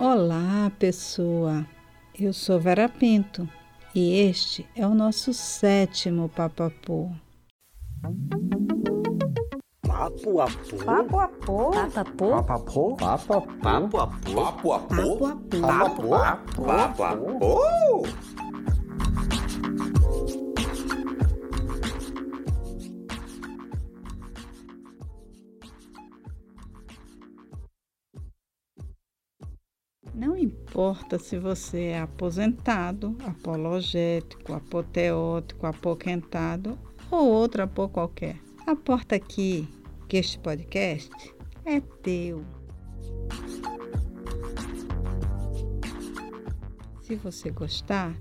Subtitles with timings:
[0.00, 1.64] Olá, pessoa.
[2.18, 3.48] Eu sou Vera Pinto
[3.94, 7.12] e este é o nosso sétimo Papapô.
[9.82, 10.84] Papo a pô.
[10.84, 11.70] Papo a pô.
[11.70, 12.30] Papapô?
[12.32, 12.96] Papapô.
[12.96, 13.56] Papo a pô.
[13.62, 14.34] Papo a pô.
[14.34, 15.16] Papo a pô.
[15.16, 15.60] Papo a pô.
[15.60, 16.64] Papo a pô.
[16.64, 17.14] Papo a
[30.76, 36.78] importa se você é aposentado, apologético, apoteótico, apoquentado
[37.10, 38.36] ou outro apô qualquer.
[38.66, 39.66] Aporta aqui
[40.06, 41.10] que este podcast
[41.64, 42.44] é teu.
[47.00, 48.14] Se você gostar,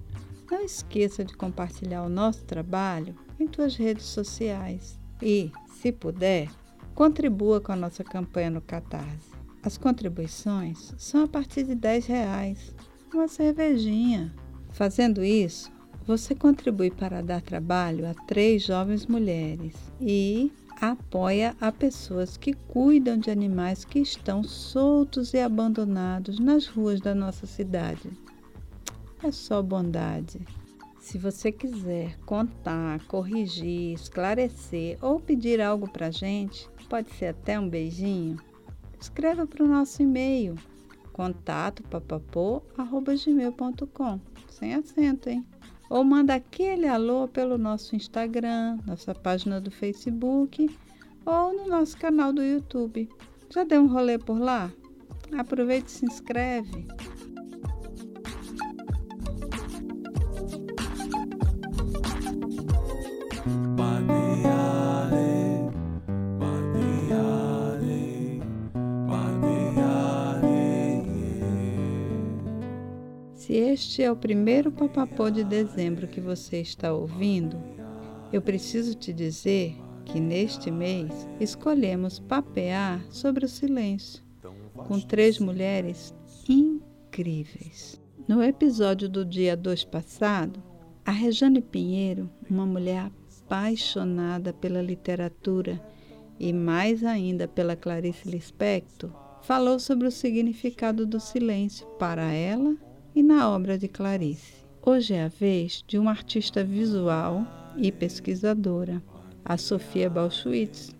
[0.49, 6.47] não esqueça de compartilhar o nosso trabalho em suas redes sociais e, se puder,
[6.93, 9.34] contribua com a nossa campanha no Catarse.
[9.65, 12.71] As contribuições são a partir de R$ reais,
[13.11, 14.31] uma cervejinha.
[14.69, 15.71] Fazendo isso,
[16.05, 23.17] você contribui para dar trabalho a três jovens mulheres e apoia a pessoas que cuidam
[23.17, 28.11] de animais que estão soltos e abandonados nas ruas da nossa cidade.
[29.23, 30.41] É só bondade.
[30.99, 37.67] Se você quiser contar, corrigir, esclarecer ou pedir algo para gente, pode ser até um
[37.67, 38.37] beijinho,
[39.05, 40.55] escreva para o nosso e-mail
[41.13, 45.45] contato papapô.gmail.com sem acento, hein?
[45.89, 50.75] Ou manda aquele alô pelo nosso Instagram, nossa página do Facebook
[51.25, 53.07] ou no nosso canal do YouTube.
[53.49, 54.71] Já deu um rolê por lá?
[55.37, 56.87] Aproveite e se inscreve.
[73.55, 77.57] Este é o primeiro papapô de dezembro que você está ouvindo,
[78.33, 84.21] eu preciso te dizer que neste mês escolhemos papear sobre o silêncio
[84.73, 86.13] com três mulheres
[86.49, 88.01] incríveis.
[88.27, 90.61] No episódio do dia 2 passado,
[91.05, 93.09] a Rejane Pinheiro, uma mulher
[93.45, 95.81] apaixonada pela literatura
[96.37, 99.11] e mais ainda pela Clarice Lispector,
[99.43, 102.75] falou sobre o significado do silêncio para ela
[103.15, 104.65] e na obra de Clarice.
[104.85, 109.01] Hoje é a vez de uma artista visual e pesquisadora,
[109.43, 110.93] a Sofia Balchuitz,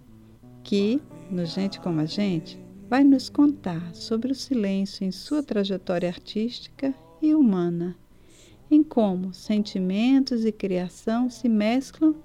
[0.64, 6.08] que, no Gente como a Gente, vai nos contar sobre o silêncio em sua trajetória
[6.08, 7.98] artística e humana,
[8.72, 12.16] em como sentimentos e criação se mesclam,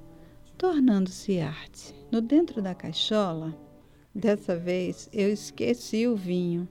[0.56, 1.92] tornando-se arte.
[2.12, 3.58] No Dentro da Caixola,
[4.14, 6.68] dessa vez eu esqueci o vinho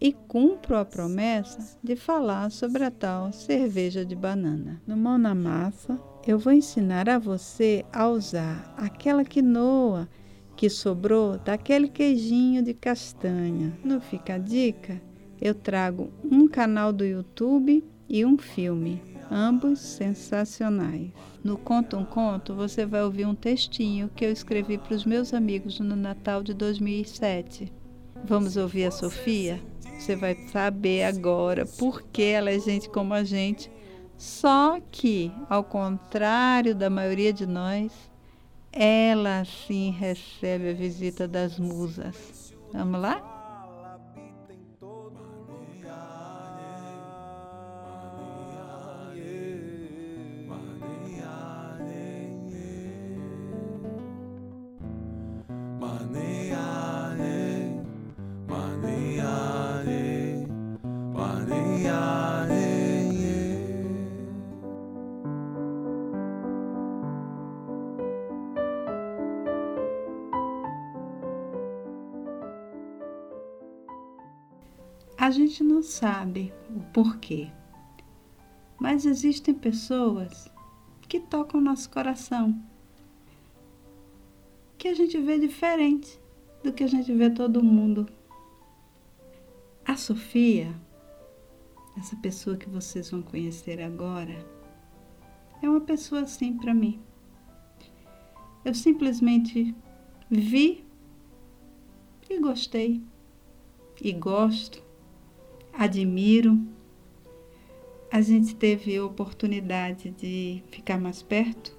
[0.00, 4.80] e cumpro a promessa de falar sobre a tal cerveja de banana.
[4.86, 10.08] No Mão na Massa, eu vou ensinar a você a usar aquela quinoa
[10.56, 13.76] que sobrou daquele queijinho de castanha.
[13.84, 15.00] No Fica a Dica,
[15.40, 21.10] eu trago um canal do YouTube e um filme, ambos sensacionais.
[21.42, 25.34] No Conta um Conto, você vai ouvir um textinho que eu escrevi para os meus
[25.34, 27.72] amigos no Natal de 2007.
[28.24, 29.60] Vamos ouvir a Sofia?
[29.98, 33.70] Você vai saber agora por que ela é gente como a gente.
[34.16, 37.92] Só que, ao contrário da maioria de nós,
[38.72, 42.52] ela sim recebe a visita das musas.
[42.72, 43.33] Vamos lá?
[75.94, 77.52] Sabe o porquê,
[78.80, 80.50] mas existem pessoas
[81.08, 82.60] que tocam nosso coração,
[84.76, 86.20] que a gente vê diferente
[86.64, 88.08] do que a gente vê todo mundo.
[89.86, 90.74] A Sofia,
[91.96, 94.44] essa pessoa que vocês vão conhecer agora,
[95.62, 97.00] é uma pessoa assim para mim.
[98.64, 99.72] Eu simplesmente
[100.28, 100.84] vi
[102.28, 103.00] e gostei,
[104.02, 104.83] e gosto,
[105.76, 106.58] admiro.
[108.10, 111.76] A gente teve oportunidade de ficar mais perto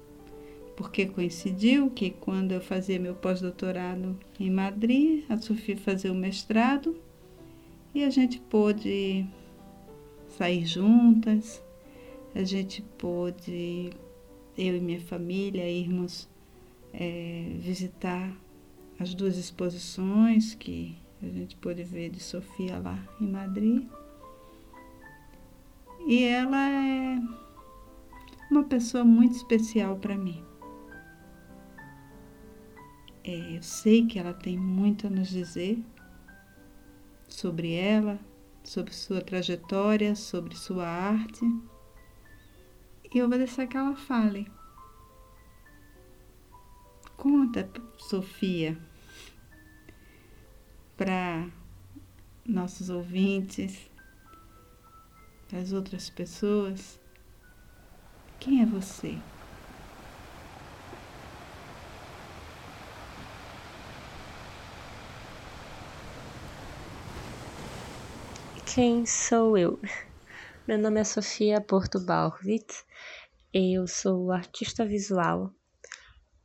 [0.76, 6.94] porque coincidiu que quando eu fazia meu pós-doutorado em Madrid, a Sofia fazia o mestrado
[7.94, 9.26] e a gente pôde
[10.28, 11.62] sair juntas,
[12.34, 13.90] a gente pôde,
[14.56, 16.28] eu e minha família, irmos
[16.92, 18.36] é, visitar
[19.00, 23.88] as duas exposições que a gente pôde ver de Sofia lá em Madrid.
[26.06, 27.18] E ela é
[28.50, 30.44] uma pessoa muito especial para mim.
[33.24, 35.82] É, eu sei que ela tem muito a nos dizer
[37.28, 38.20] sobre ela,
[38.62, 41.44] sobre sua trajetória, sobre sua arte.
[43.12, 44.48] E eu vou deixar que ela fale.
[47.16, 48.78] Conta, Sofia,
[50.96, 51.46] para
[52.44, 53.90] nossos ouvintes,
[55.48, 56.98] para as outras pessoas,
[58.40, 59.18] quem é você?
[68.74, 69.80] Quem sou eu?
[70.66, 72.84] Meu nome é Sofia Porto Balvitz,
[73.52, 75.52] eu sou artista visual.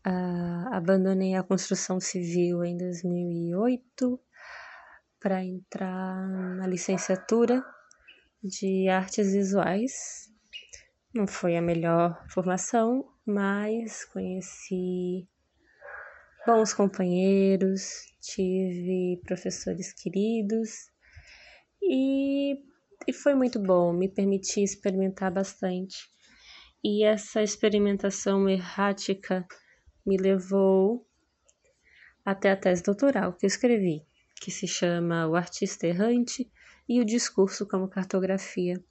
[0.05, 4.19] Uh, abandonei a construção civil em 2008
[5.21, 6.27] para entrar
[6.57, 7.63] na licenciatura
[8.43, 10.29] de artes visuais.
[11.13, 15.27] Não foi a melhor formação, mas conheci
[16.45, 20.89] bons companheiros, tive professores queridos
[21.81, 22.55] e,
[23.07, 26.09] e foi muito bom, me permitir experimentar bastante.
[26.83, 29.45] E essa experimentação errática
[30.05, 31.05] me levou
[32.25, 34.03] até a tese doutoral que eu escrevi,
[34.41, 36.51] que se chama O Artista Errante
[36.89, 38.83] e o Discurso como Cartografia.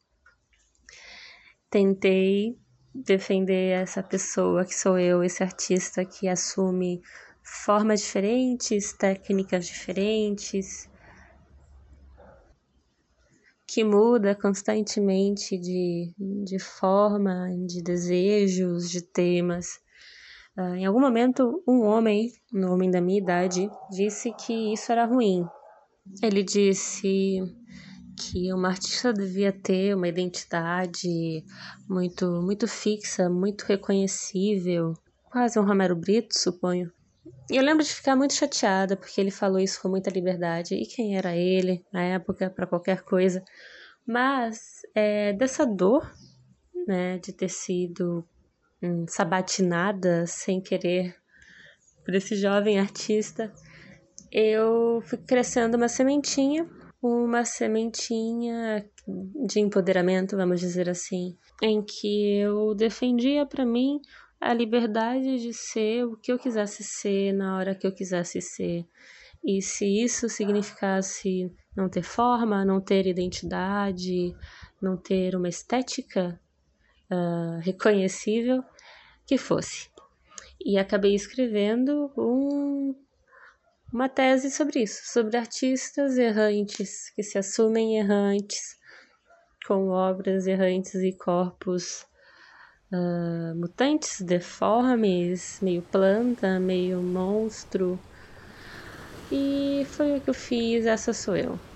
[1.69, 2.57] Tentei
[2.95, 7.03] defender essa pessoa que sou eu, esse artista que assume
[7.43, 10.89] formas diferentes, técnicas diferentes,
[13.67, 19.81] que muda constantemente de, de forma, de desejos, de temas.
[20.61, 25.07] Uh, em algum momento, um homem, um homem da minha idade, disse que isso era
[25.07, 25.43] ruim.
[26.23, 27.41] Ele disse
[28.15, 31.43] que uma artista devia ter uma identidade
[31.89, 34.93] muito, muito fixa, muito reconhecível,
[35.31, 36.93] quase um Romero Brito, suponho.
[37.51, 40.75] E eu lembro de ficar muito chateada porque ele falou isso com muita liberdade.
[40.75, 43.43] E quem era ele na época para qualquer coisa?
[44.07, 46.13] Mas é, dessa dor,
[46.87, 48.27] né, de ter sido
[49.09, 51.15] sabatinada sem querer
[52.05, 53.53] por esse jovem artista,
[54.33, 56.69] eu fui crescendo uma sementinha,
[57.03, 58.89] uma sementinha
[59.47, 64.01] de empoderamento, vamos dizer assim, em que eu defendia para mim
[64.41, 68.87] a liberdade de ser o que eu quisesse ser na hora que eu quisesse ser.
[69.45, 74.35] E se isso significasse não ter forma, não ter identidade,
[74.81, 76.39] não ter uma estética
[77.11, 78.63] uh, reconhecível,
[79.27, 79.89] que fosse.
[80.65, 82.95] E acabei escrevendo um,
[83.93, 88.77] uma tese sobre isso, sobre artistas errantes, que se assumem errantes,
[89.67, 92.05] com obras errantes e corpos
[92.93, 97.99] uh, mutantes, deformes, meio planta, meio monstro.
[99.31, 101.70] E foi o que eu fiz, essa sou eu.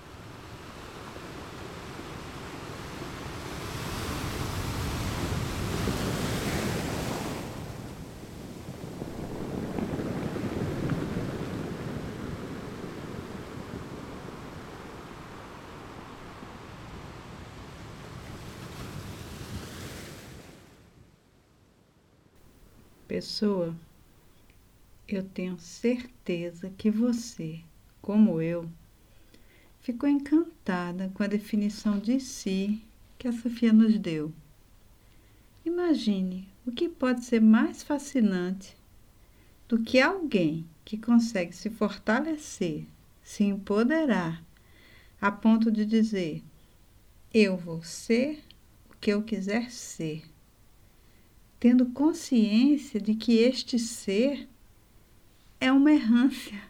[23.15, 23.73] Pessoa,
[25.07, 27.61] eu tenho certeza que você,
[28.01, 28.69] como eu,
[29.79, 32.83] ficou encantada com a definição de si
[33.17, 34.33] que a Sofia nos deu.
[35.63, 38.75] Imagine o que pode ser mais fascinante
[39.69, 42.85] do que alguém que consegue se fortalecer,
[43.23, 44.43] se empoderar,
[45.21, 46.43] a ponto de dizer:
[47.33, 48.43] Eu vou ser
[48.89, 50.34] o que eu quiser ser
[51.65, 54.47] tendo consciência de que este ser
[55.59, 56.61] é uma errância,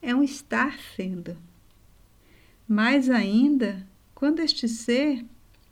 [0.00, 1.36] é um estar sendo.
[2.68, 3.84] Mais ainda,
[4.14, 5.26] quando este ser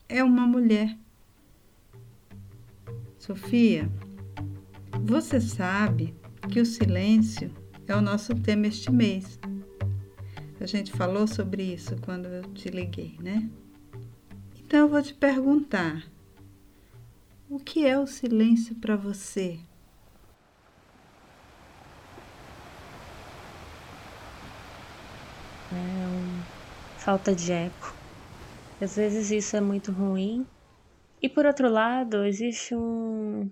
[0.09, 0.99] é uma mulher.
[3.21, 3.89] Sofia,
[5.05, 6.13] você sabe
[6.51, 7.55] que o silêncio
[7.87, 9.39] é o nosso tema este mês.
[10.59, 13.49] A gente falou sobre isso quando eu te liguei, né?
[14.59, 16.13] Então eu vou te perguntar:
[17.51, 19.59] o que é o silêncio para você?
[25.71, 26.43] É um...
[27.05, 27.95] Falta de eco.
[28.81, 30.47] Às vezes isso é muito ruim.
[31.23, 33.51] E por outro lado, existe um,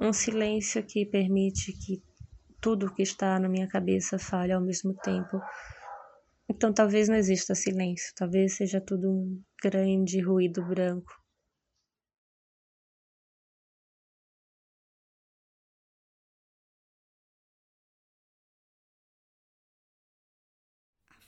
[0.00, 2.00] um silêncio que permite que
[2.60, 5.40] tudo que está na minha cabeça fale ao mesmo tempo.
[6.48, 11.21] Então talvez não exista silêncio, talvez seja tudo um grande ruído branco.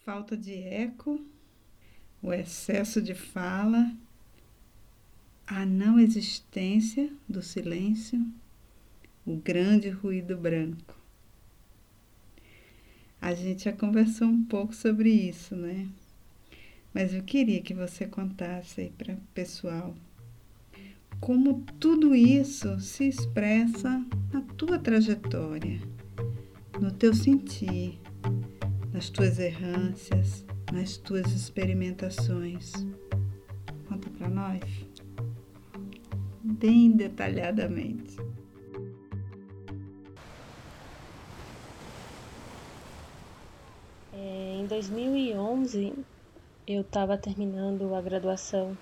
[0.05, 1.19] Falta de eco,
[2.23, 3.91] o excesso de fala,
[5.47, 8.23] a não existência do silêncio,
[9.25, 10.95] o grande ruído branco.
[13.21, 15.89] A gente já conversou um pouco sobre isso, né?
[16.93, 19.95] Mas eu queria que você contasse aí para o pessoal
[21.19, 25.81] como tudo isso se expressa na tua trajetória,
[26.79, 27.99] no teu sentir,
[28.95, 32.73] nas tuas errâncias, nas tuas experimentações.
[33.89, 34.63] Conta para nós,
[36.41, 38.17] bem detalhadamente.
[44.13, 45.93] Em 2011,
[46.65, 48.79] eu estava terminando a graduação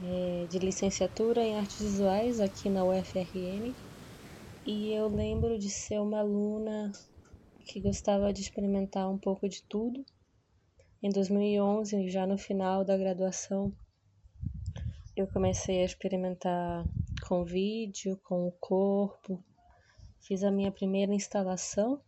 [0.00, 3.74] é, de licenciatura em artes visuais aqui na UFRN
[4.64, 6.92] e eu lembro de ser uma aluna
[7.68, 10.02] que gostava de experimentar um pouco de tudo.
[11.02, 13.70] Em 2011, já no final da graduação,
[15.14, 16.86] eu comecei a experimentar
[17.28, 19.44] com vídeo, com o corpo,
[20.20, 22.00] fiz a minha primeira instalação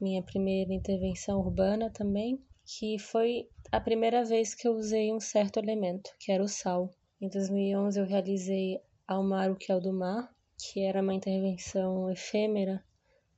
[0.00, 5.58] minha primeira intervenção urbana também, que foi a primeira vez que eu usei um certo
[5.58, 6.90] elemento, que era o sal.
[7.20, 11.14] Em 2011 eu realizei Ao Mar o que é o do Mar, que era uma
[11.14, 12.82] intervenção efêmera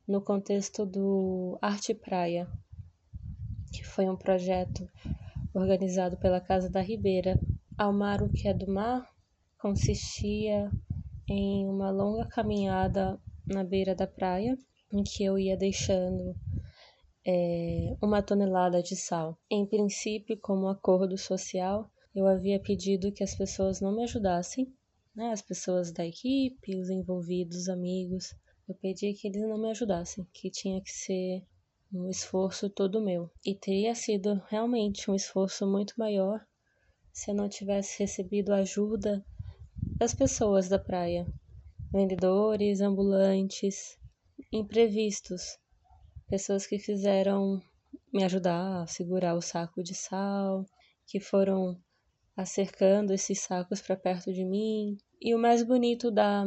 [0.06, 2.48] no contexto do Arte Praia,
[3.72, 4.88] que foi um projeto
[5.54, 7.38] organizado pela Casa da Ribeira.
[7.78, 9.08] Ao Mar o que é do Mar
[9.58, 10.70] consistia
[11.28, 14.58] em uma longa caminhada na beira da praia,
[14.92, 16.36] em que eu ia deixando
[17.26, 19.38] é, uma tonelada de sal.
[19.50, 24.72] Em princípio, como acordo social, eu havia pedido que as pessoas não me ajudassem,
[25.14, 28.34] né, as pessoas da equipe, os envolvidos, os amigos.
[28.68, 31.44] Eu pedi que eles não me ajudassem, que tinha que ser
[31.92, 33.30] um esforço todo meu.
[33.44, 36.44] E teria sido realmente um esforço muito maior
[37.12, 39.24] se eu não tivesse recebido ajuda
[39.98, 41.26] das pessoas da praia,
[41.92, 43.98] vendedores, ambulantes,
[44.50, 45.58] imprevistos,
[46.28, 47.60] pessoas que quiseram
[48.12, 50.64] me ajudar a segurar o saco de sal,
[51.06, 51.78] que foram
[52.36, 54.96] acercando esses sacos para perto de mim.
[55.24, 56.44] E o mais bonito da,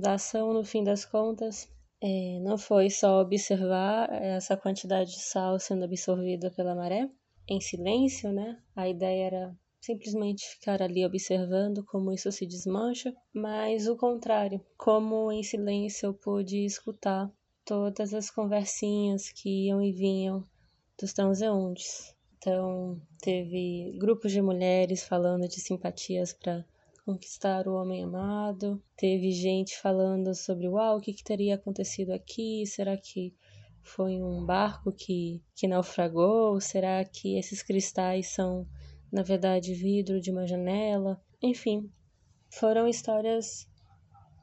[0.00, 1.68] da ação, no fim das contas,
[2.00, 7.06] é, não foi só observar essa quantidade de sal sendo absorvida pela maré
[7.46, 8.58] em silêncio, né?
[8.74, 15.30] A ideia era simplesmente ficar ali observando como isso se desmancha, mas o contrário, como
[15.30, 17.30] em silêncio eu pude escutar
[17.62, 20.48] todas as conversinhas que iam e vinham
[20.98, 22.16] dos transeuntes.
[22.38, 26.64] Então, teve grupos de mulheres falando de simpatias para
[27.04, 32.66] conquistar o homem amado, teve gente falando sobre uau, o que, que teria acontecido aqui,
[32.66, 33.34] será que
[33.82, 38.66] foi um barco que, que naufragou, será que esses cristais são
[39.14, 41.22] na verdade vidro de uma janela.
[41.40, 41.88] Enfim,
[42.50, 43.68] foram histórias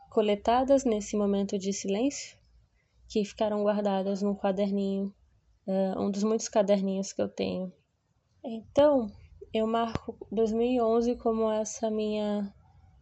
[0.10, 2.38] coletadas nesse momento de silêncio
[3.10, 5.13] que ficaram guardadas num quaderninho,
[5.68, 7.74] uh, um dos muitos caderninhos que eu tenho.
[8.41, 9.12] Então,
[9.53, 12.53] eu marco 2011 como essa minha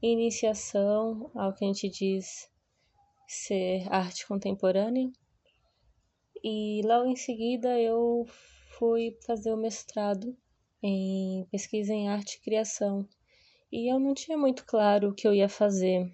[0.01, 2.49] iniciação ao que a gente diz
[3.27, 5.11] ser arte contemporânea.
[6.43, 8.25] E logo em seguida eu
[8.79, 10.35] fui fazer o mestrado
[10.81, 13.07] em pesquisa em arte e criação.
[13.71, 16.11] E eu não tinha muito claro o que eu ia fazer.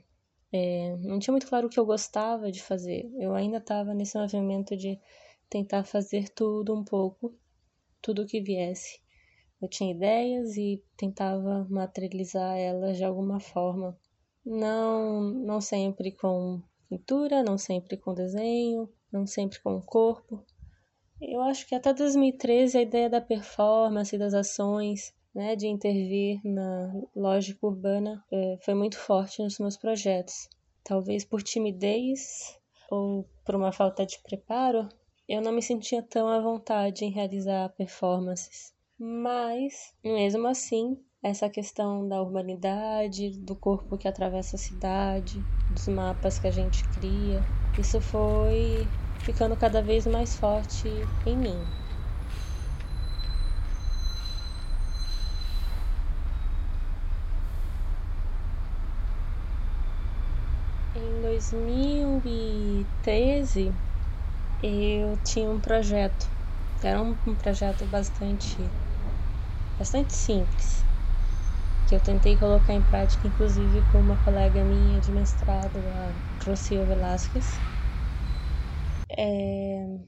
[0.51, 3.09] É, não tinha muito claro o que eu gostava de fazer.
[3.17, 4.99] Eu ainda estava nesse movimento de
[5.49, 7.33] tentar fazer tudo um pouco,
[8.01, 9.04] tudo o que viesse.
[9.61, 13.97] Eu tinha ideias e tentava materializar elas de alguma forma.
[14.45, 20.43] Não, não sempre com pintura, não sempre com desenho, não sempre com o corpo,
[21.21, 26.93] eu acho que até 2013 a ideia da performance, das ações, né, de intervir na
[27.15, 30.49] lógica urbana é, foi muito forte nos meus projetos.
[30.83, 32.59] Talvez por timidez
[32.91, 34.89] ou por uma falta de preparo,
[35.27, 38.74] eu não me sentia tão à vontade em realizar performances.
[38.99, 46.39] Mas, mesmo assim, essa questão da urbanidade, do corpo que atravessa a cidade, dos mapas
[46.39, 47.45] que a gente cria,
[47.77, 51.73] isso foi ficando cada vez mais forte em mim.
[60.95, 63.79] Em 2013,
[64.61, 66.29] eu tinha um projeto,
[66.83, 68.75] era um projeto bastante
[69.77, 70.85] bastante simples
[71.87, 76.85] que eu tentei colocar em prática, inclusive com uma colega minha de mestrado, a Rocio
[76.87, 77.61] Velasquez,
[79.11, 79.99] é,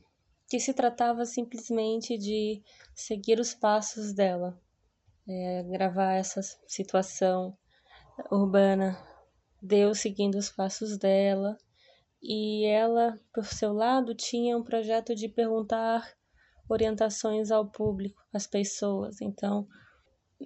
[0.49, 2.63] que se tratava simplesmente de
[2.95, 4.59] seguir os passos dela,
[5.27, 7.55] é, gravar essa situação
[8.31, 8.97] urbana,
[9.61, 11.57] Deus seguindo os passos dela,
[12.21, 16.17] e ela, por seu lado, tinha um projeto de perguntar
[16.69, 19.21] orientações ao público, às pessoas.
[19.21, 19.67] Então,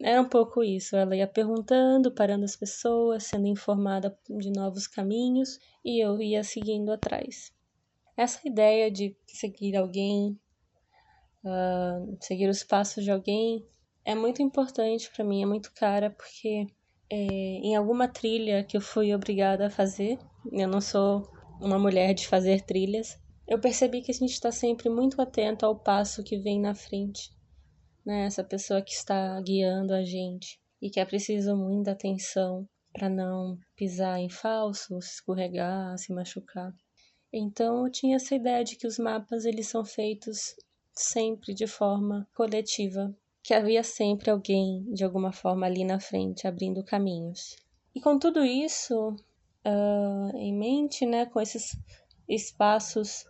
[0.02, 0.96] era um pouco isso.
[0.96, 6.92] Ela ia perguntando, parando as pessoas, sendo informada de novos caminhos e eu ia seguindo
[6.92, 7.52] atrás.
[8.16, 10.40] Essa ideia de seguir alguém,
[11.44, 13.66] uh, seguir os passos de alguém,
[14.06, 16.68] é muito importante para mim, é muito cara, porque
[17.10, 20.18] é, em alguma trilha que eu fui obrigada a fazer,
[20.52, 23.20] eu não sou uma mulher de fazer trilhas,
[23.52, 27.32] eu percebi que a gente está sempre muito atento ao passo que vem na frente
[28.06, 28.26] né?
[28.26, 33.58] Essa pessoa que está guiando a gente e que é preciso muita atenção para não
[33.76, 36.74] pisar em falso, se escorregar, se machucar.
[37.32, 40.56] Então eu tinha essa ideia de que os mapas eles são feitos
[40.94, 46.84] sempre de forma coletiva, que havia sempre alguém de alguma forma ali na frente abrindo
[46.84, 47.56] caminhos.
[47.96, 49.16] E com tudo isso
[49.66, 51.78] uh, em mente, né, com esses
[52.28, 53.26] espaços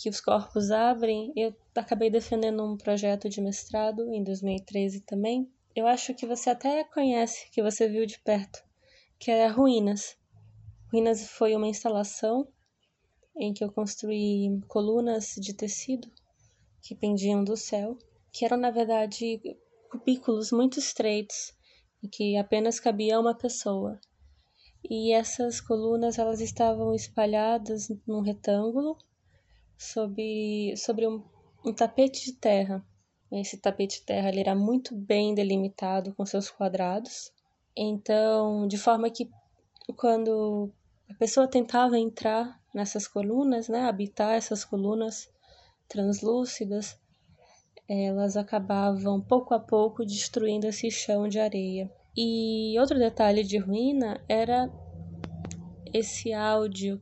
[0.00, 5.52] que os corpos abrem, eu acabei defendendo um projeto de mestrado em 2013 também.
[5.76, 8.64] Eu acho que você até conhece, que você viu de perto,
[9.18, 10.16] que é Ruínas.
[10.90, 12.48] Ruínas foi uma instalação
[13.36, 16.10] em que eu construí colunas de tecido
[16.80, 17.98] que pendiam do céu,
[18.32, 19.38] que eram na verdade
[19.90, 21.52] cubículos muito estreitos
[22.02, 24.00] e que apenas cabia uma pessoa.
[24.82, 28.96] E essas colunas elas estavam espalhadas num retângulo
[29.80, 31.24] sobre, sobre um,
[31.64, 32.84] um tapete de terra.
[33.32, 37.32] Esse tapete de terra ele era muito bem delimitado com seus quadrados.
[37.74, 39.30] Então, de forma que
[39.96, 40.70] quando
[41.08, 45.32] a pessoa tentava entrar nessas colunas, né, habitar essas colunas
[45.88, 46.98] translúcidas,
[47.88, 51.90] elas acabavam pouco a pouco destruindo esse chão de areia.
[52.16, 54.70] E outro detalhe de ruína era
[55.92, 57.00] esse áudio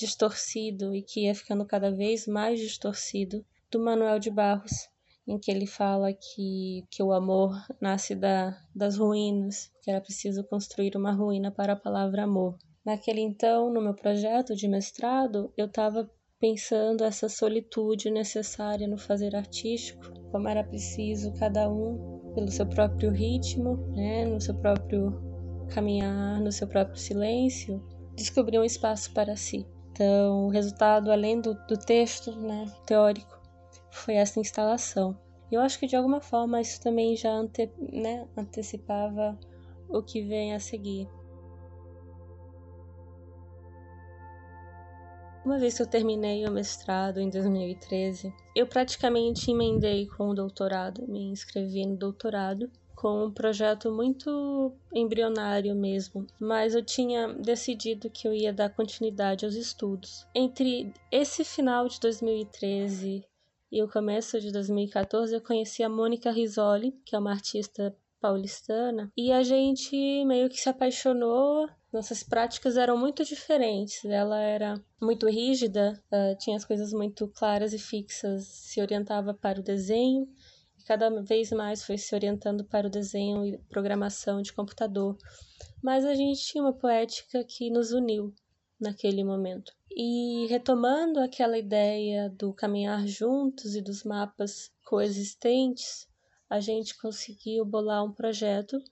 [0.00, 4.88] distorcido e que ia ficando cada vez mais distorcido do Manuel de Barros,
[5.26, 10.42] em que ele fala que, que o amor nasce da, das ruínas, que era preciso
[10.42, 12.58] construir uma ruína para a palavra amor.
[12.84, 16.10] Naquele então, no meu projeto de mestrado, eu estava
[16.40, 23.10] pensando essa solitude necessária no fazer artístico, como era preciso cada um, pelo seu próprio
[23.10, 25.12] ritmo, né, no seu próprio
[25.68, 27.84] caminhar, no seu próprio silêncio,
[28.16, 29.66] descobrir um espaço para si.
[30.00, 33.38] Então, o resultado, além do, do texto né, teórico,
[33.90, 35.14] foi essa instalação.
[35.52, 39.38] Eu acho que de alguma forma isso também já ante, né, antecipava
[39.90, 41.06] o que vem a seguir.
[45.44, 51.06] Uma vez que eu terminei o mestrado em 2013, eu praticamente emendei com o doutorado,
[51.06, 58.28] me inscrevi no doutorado com um projeto muito embrionário mesmo, mas eu tinha decidido que
[58.28, 60.26] eu ia dar continuidade aos estudos.
[60.34, 63.24] Entre esse final de 2013
[63.72, 69.10] e o começo de 2014, eu conheci a Mônica Risoli, que é uma artista paulistana,
[69.16, 71.66] e a gente meio que se apaixonou.
[71.90, 74.04] Nossas práticas eram muito diferentes.
[74.04, 75.98] Ela era muito rígida,
[76.38, 80.28] tinha as coisas muito claras e fixas, se orientava para o desenho
[80.84, 85.16] cada vez mais foi se orientando para o desenho e programação de computador.
[85.82, 88.34] Mas a gente tinha uma poética que nos uniu
[88.80, 89.72] naquele momento.
[89.90, 96.08] E retomando aquela ideia do caminhar juntos e dos mapas coexistentes,
[96.48, 98.82] a gente conseguiu bolar um projeto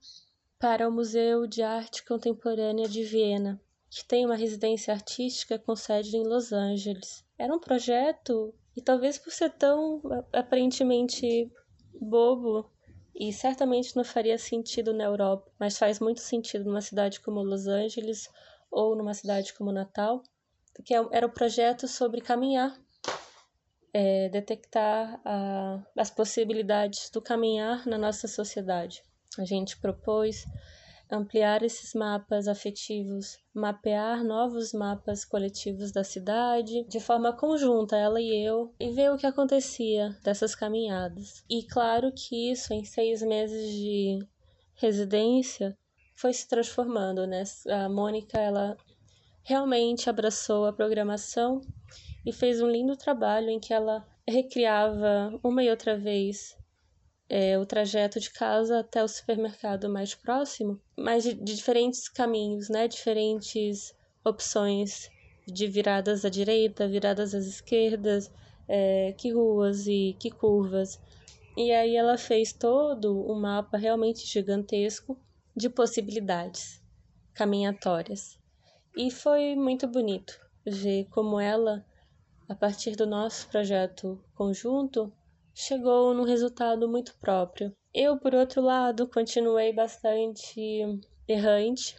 [0.59, 6.17] para o Museu de Arte Contemporânea de Viena, que tem uma residência artística com sede
[6.17, 7.25] em Los Angeles.
[7.39, 11.51] Era um projeto, e talvez por ser tão aparentemente
[12.01, 12.71] bobo
[13.15, 17.67] e certamente não faria sentido na Europa, mas faz muito sentido numa cidade como Los
[17.67, 18.29] Angeles
[18.71, 20.23] ou numa cidade como Natal,
[20.85, 22.79] que é era o projeto sobre caminhar,
[23.93, 29.03] é, detectar a, as possibilidades do caminhar na nossa sociedade.
[29.37, 30.45] A gente propôs
[31.11, 38.45] ampliar esses mapas afetivos, mapear novos mapas coletivos da cidade de forma conjunta, ela e
[38.45, 41.45] eu, e ver o que acontecia dessas caminhadas.
[41.49, 44.19] E claro que isso, em seis meses de
[44.75, 45.77] residência,
[46.15, 47.45] foi se transformando, né?
[47.71, 48.77] A Mônica, ela
[49.43, 51.61] realmente abraçou a programação
[52.27, 56.58] e fez um lindo trabalho em que ela recriava uma e outra vez
[57.29, 62.69] é, o trajeto de casa até o supermercado mais próximo, mas de, de diferentes caminhos,
[62.69, 62.89] né?
[62.89, 65.11] Diferentes opções
[65.47, 68.33] de viradas à direita, viradas às esquerdas,
[68.67, 71.01] é, que ruas e que curvas.
[71.57, 75.19] E aí ela fez todo um mapa realmente gigantesco
[75.57, 76.81] de possibilidades
[77.35, 78.39] caminhatórias.
[78.97, 81.85] E foi muito bonito ver como ela,
[82.49, 85.13] a partir do nosso projeto conjunto,
[85.61, 87.75] chegou num resultado muito próprio.
[87.93, 90.61] Eu, por outro lado, continuei bastante
[91.27, 91.97] errante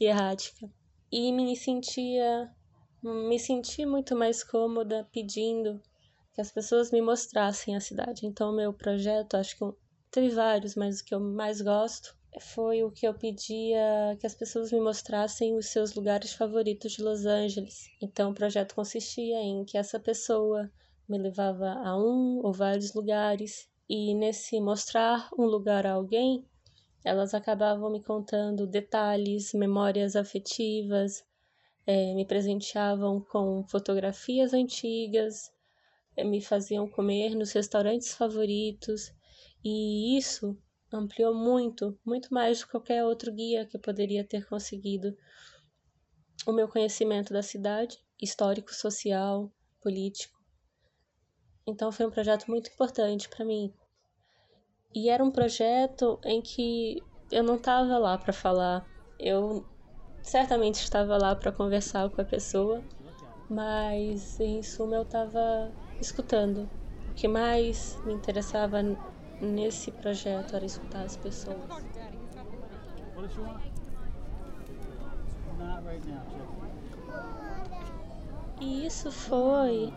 [0.00, 0.66] e errática
[1.10, 2.50] e me sentia
[3.02, 5.82] me senti muito mais cômoda pedindo
[6.32, 8.24] que as pessoas me mostrassem a cidade.
[8.24, 9.64] Então, meu projeto, acho que
[10.10, 14.34] teve vários, mas o que eu mais gosto foi o que eu pedia que as
[14.34, 17.90] pessoas me mostrassem os seus lugares favoritos de Los Angeles.
[18.00, 20.70] Então, o projeto consistia em que essa pessoa
[21.08, 26.46] me levava a um ou vários lugares, e nesse mostrar um lugar a alguém,
[27.04, 31.24] elas acabavam me contando detalhes, memórias afetivas,
[31.86, 35.52] é, me presenteavam com fotografias antigas,
[36.16, 39.12] é, me faziam comer nos restaurantes favoritos,
[39.64, 40.56] e isso
[40.92, 45.16] ampliou muito, muito mais do que qualquer outro guia que eu poderia ter conseguido
[46.46, 50.41] o meu conhecimento da cidade, histórico, social, político.
[51.66, 53.72] Então foi um projeto muito importante para mim.
[54.94, 58.86] E era um projeto em que eu não estava lá para falar.
[59.18, 59.64] Eu
[60.22, 62.84] certamente estava lá para conversar com a pessoa,
[63.48, 66.70] mas em suma eu estava escutando.
[67.08, 68.78] O que mais me interessava
[69.40, 71.70] nesse projeto era escutar as pessoas.
[78.60, 79.92] E isso foi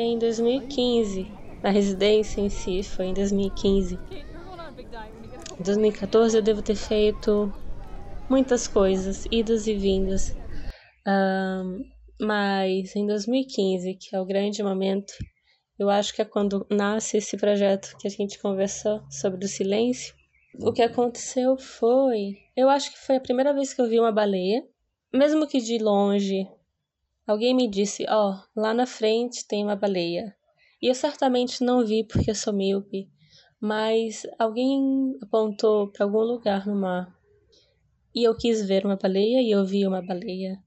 [0.00, 1.26] em 2015.
[1.62, 3.98] A residência em si foi em 2015.
[5.58, 7.52] Em 2014 eu devo ter feito
[8.30, 10.36] muitas coisas, idas e vindas.
[11.06, 11.84] Um,
[12.20, 15.12] mas em 2015, que é o grande momento,
[15.78, 20.14] eu acho que é quando nasce esse projeto que a gente conversou sobre o silêncio.
[20.60, 22.36] O que aconteceu foi.
[22.56, 24.64] Eu acho que foi a primeira vez que eu vi uma baleia,
[25.12, 26.46] mesmo que de longe.
[27.28, 30.34] Alguém me disse: Ó, oh, lá na frente tem uma baleia.
[30.80, 33.06] E eu certamente não vi porque eu sou míope,
[33.60, 37.14] mas alguém apontou para algum lugar no mar.
[38.14, 40.58] E eu quis ver uma baleia e eu vi uma baleia.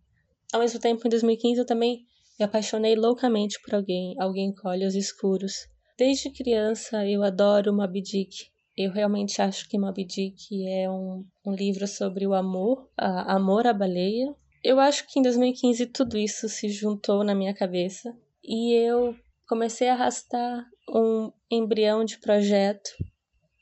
[0.54, 2.06] Ao mesmo tempo, em 2015, eu também
[2.38, 5.67] me apaixonei loucamente por alguém, alguém que olha os escuros.
[5.97, 8.52] Desde criança, eu adoro Moby Dick.
[8.78, 13.65] Eu realmente acho que Moby Dick é um, um livro sobre o amor, a, amor
[13.65, 14.36] à baleia.
[14.63, 19.15] Eu acho que em 2015 tudo isso se juntou na minha cabeça e eu
[19.47, 22.89] comecei a arrastar um embrião de projeto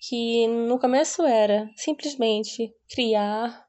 [0.01, 3.65] que no começo era simplesmente criar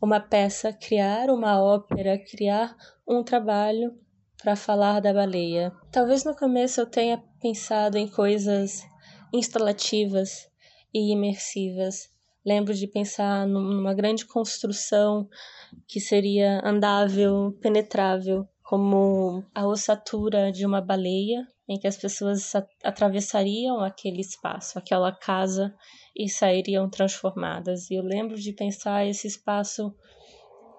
[0.00, 3.92] uma peça, criar uma ópera, criar um trabalho
[4.42, 5.72] para falar da baleia.
[5.90, 8.82] Talvez no começo eu tenha pensado em coisas
[9.32, 10.48] instalativas
[10.94, 12.08] e imersivas.
[12.48, 15.28] Lembro de pensar numa grande construção
[15.86, 23.80] que seria andável, penetrável, como a ossatura de uma baleia, em que as pessoas atravessariam
[23.80, 25.74] aquele espaço, aquela casa
[26.16, 27.90] e sairiam transformadas.
[27.90, 29.94] E eu lembro de pensar esse espaço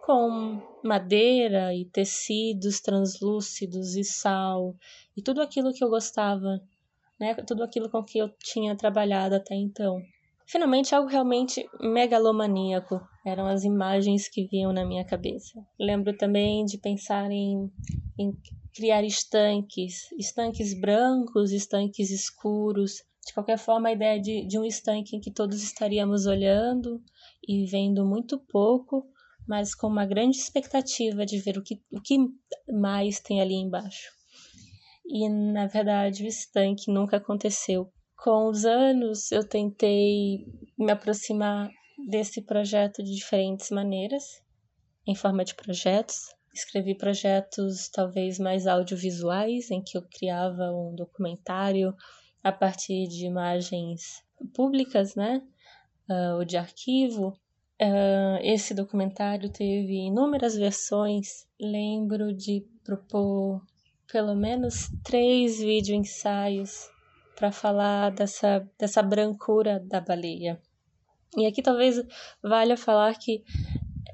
[0.03, 4.75] com madeira e tecidos translúcidos e sal
[5.15, 6.59] e tudo aquilo que eu gostava,
[7.19, 7.35] né?
[7.45, 10.01] Tudo aquilo com que eu tinha trabalhado até então.
[10.51, 15.63] Finalmente, algo realmente megalomaníaco eram as imagens que vinham na minha cabeça.
[15.79, 17.71] Lembro também de pensar em,
[18.17, 18.35] em
[18.73, 23.03] criar estanques, estanques brancos, estanques escuros.
[23.27, 26.99] De qualquer forma, a ideia de, de um estanque em que todos estaríamos olhando
[27.47, 29.05] e vendo muito pouco,
[29.47, 32.17] mas com uma grande expectativa de ver o que, o que
[32.73, 34.09] mais tem ali embaixo.
[35.05, 40.45] E na verdade, o estanque nunca aconteceu com os anos, eu tentei
[40.77, 41.69] me aproximar
[42.09, 44.23] desse projeto de diferentes maneiras,
[45.07, 46.17] em forma de projetos.
[46.53, 51.95] Escrevi projetos talvez mais audiovisuais, em que eu criava um documentário
[52.43, 54.01] a partir de imagens
[54.53, 55.41] públicas, né?
[56.09, 57.29] Uh, ou de arquivo.
[57.81, 61.47] Uh, esse documentário teve inúmeras versões.
[61.59, 63.61] Lembro de propor
[64.11, 66.89] pelo menos três vídeo ensaios
[67.39, 70.61] para falar dessa, dessa brancura da baleia.
[71.37, 72.03] E aqui talvez
[72.43, 73.45] valha falar que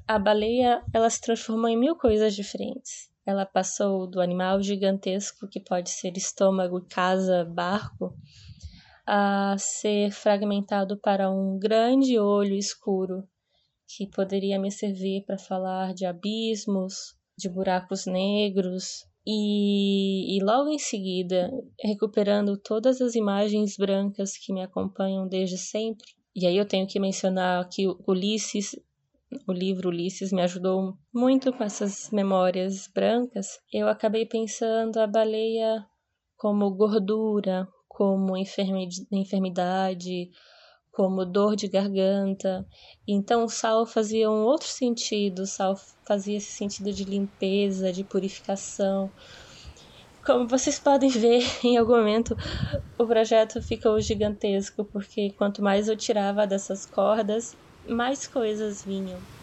[0.06, 3.10] a baleia ela se transformou em mil coisas diferentes.
[3.26, 8.16] Ela passou do animal gigantesco que pode ser estômago, casa, barco,
[9.04, 13.28] a ser fragmentado para um grande olho escuro
[13.88, 20.78] que poderia me servir para falar de abismos, de buracos negros, e, e, logo em
[20.78, 21.50] seguida,
[21.82, 26.06] recuperando todas as imagens brancas que me acompanham desde sempre.
[26.34, 28.76] E aí eu tenho que mencionar que Ulisses
[29.46, 35.84] o livro Ulisses me ajudou muito com essas memórias brancas, eu acabei pensando a baleia
[36.36, 40.30] como gordura, como enfermidade,
[40.96, 42.66] como dor de garganta.
[43.06, 45.74] Então o sal fazia um outro sentido, o sal
[46.08, 49.12] fazia esse sentido de limpeza, de purificação.
[50.24, 52.34] Como vocês podem ver, em algum momento
[52.98, 57.50] o projeto ficou gigantesco, porque quanto mais eu tirava dessas cordas,
[57.86, 59.35] mais coisas vinham.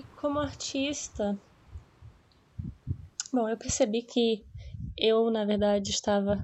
[0.00, 1.38] E como artista,
[3.30, 4.46] bom, eu percebi que
[4.96, 6.42] eu, na verdade, estava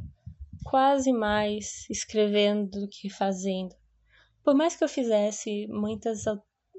[0.63, 3.75] quase mais escrevendo do que fazendo.
[4.45, 6.25] Por mais que eu fizesse muitas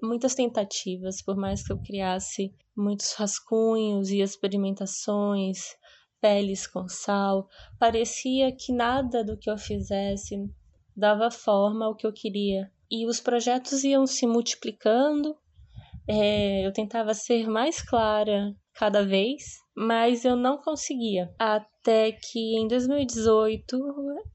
[0.04, 5.76] muitas tentativas, por mais que eu criasse muitos rascunhos e experimentações,
[6.22, 10.36] peles com sal, parecia que nada do que eu fizesse
[10.96, 12.72] dava forma ao que eu queria.
[12.88, 15.36] E os projetos iam se multiplicando,
[16.08, 19.44] é, eu tentava ser mais clara cada vez,
[19.78, 21.32] mas eu não conseguia.
[21.38, 23.78] Até que em 2018,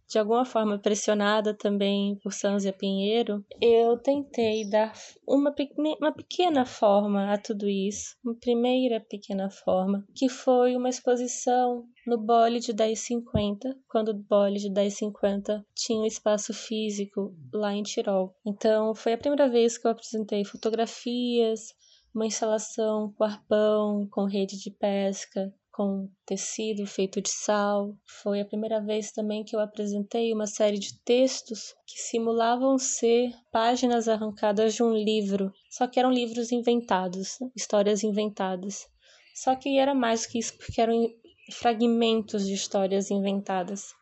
[0.09, 4.93] de alguma forma pressionada também por Sanzia Pinheiro, eu tentei dar
[5.27, 5.53] uma,
[5.99, 12.19] uma pequena forma a tudo isso, uma primeira pequena forma, que foi uma exposição no
[12.19, 18.33] Bole de 1050, quando o Bole de 1050 tinha um espaço físico lá em Tirol.
[18.47, 21.75] Então, foi a primeira vez que eu apresentei fotografias,
[22.15, 27.97] uma instalação com arpão, com rede de pesca, com tecido feito de sal.
[28.05, 33.33] Foi a primeira vez também que eu apresentei uma série de textos que simulavam ser
[33.51, 38.87] páginas arrancadas de um livro, só que eram livros inventados, histórias inventadas.
[39.35, 41.11] Só que era mais que isso, porque eram
[41.51, 43.95] fragmentos de histórias inventadas.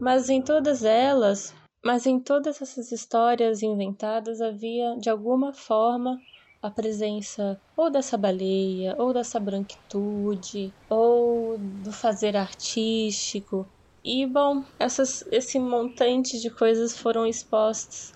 [0.00, 6.18] Mas em todas elas, mas em todas essas histórias inventadas havia de alguma forma
[6.64, 13.70] a presença ou dessa baleia, ou dessa branquitude, ou do fazer artístico.
[14.02, 18.12] E bom, essas, esse montante de coisas foram expostas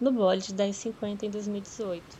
[0.00, 2.16] no bode de 1050 em 2018.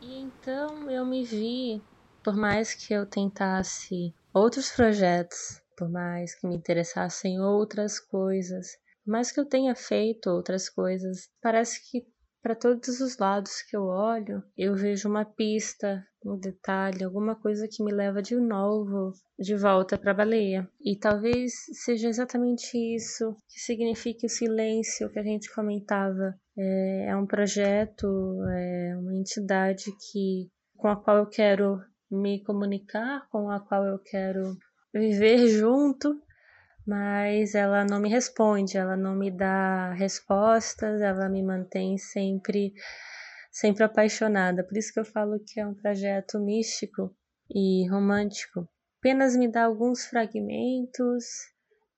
[0.00, 1.84] E então eu me vi,
[2.22, 8.66] por mais que eu tentasse outros projetos, por mais que me interessassem outras coisas,
[9.04, 12.04] por mais que eu tenha feito outras coisas, parece que
[12.42, 17.66] para todos os lados que eu olho, eu vejo uma pista, um detalhe, alguma coisa
[17.66, 20.68] que me leva de novo de volta para a baleia.
[20.78, 26.34] E talvez seja exatamente isso que signifique o silêncio que a gente comentava.
[26.54, 28.06] É, é um projeto,
[28.50, 31.80] é uma entidade que com a qual eu quero
[32.14, 34.56] me comunicar, com a qual eu quero
[34.92, 36.20] viver junto,
[36.86, 42.72] mas ela não me responde, ela não me dá respostas, ela me mantém sempre
[43.50, 44.64] sempre apaixonada.
[44.64, 47.14] Por isso que eu falo que é um projeto místico
[47.48, 48.68] e romântico.
[48.98, 51.24] Apenas me dá alguns fragmentos.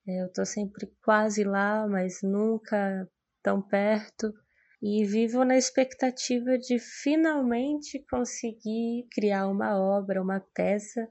[0.06, 3.08] É, eu estou sempre quase lá, mas nunca
[3.42, 4.34] tão perto
[4.82, 11.08] e vivo na expectativa de finalmente conseguir criar uma obra, uma peça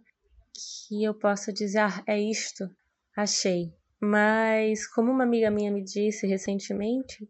[0.88, 2.70] que eu possa dizer, ah, é isto,
[3.16, 3.74] achei.
[4.00, 7.28] Mas, como uma amiga minha me disse recentemente,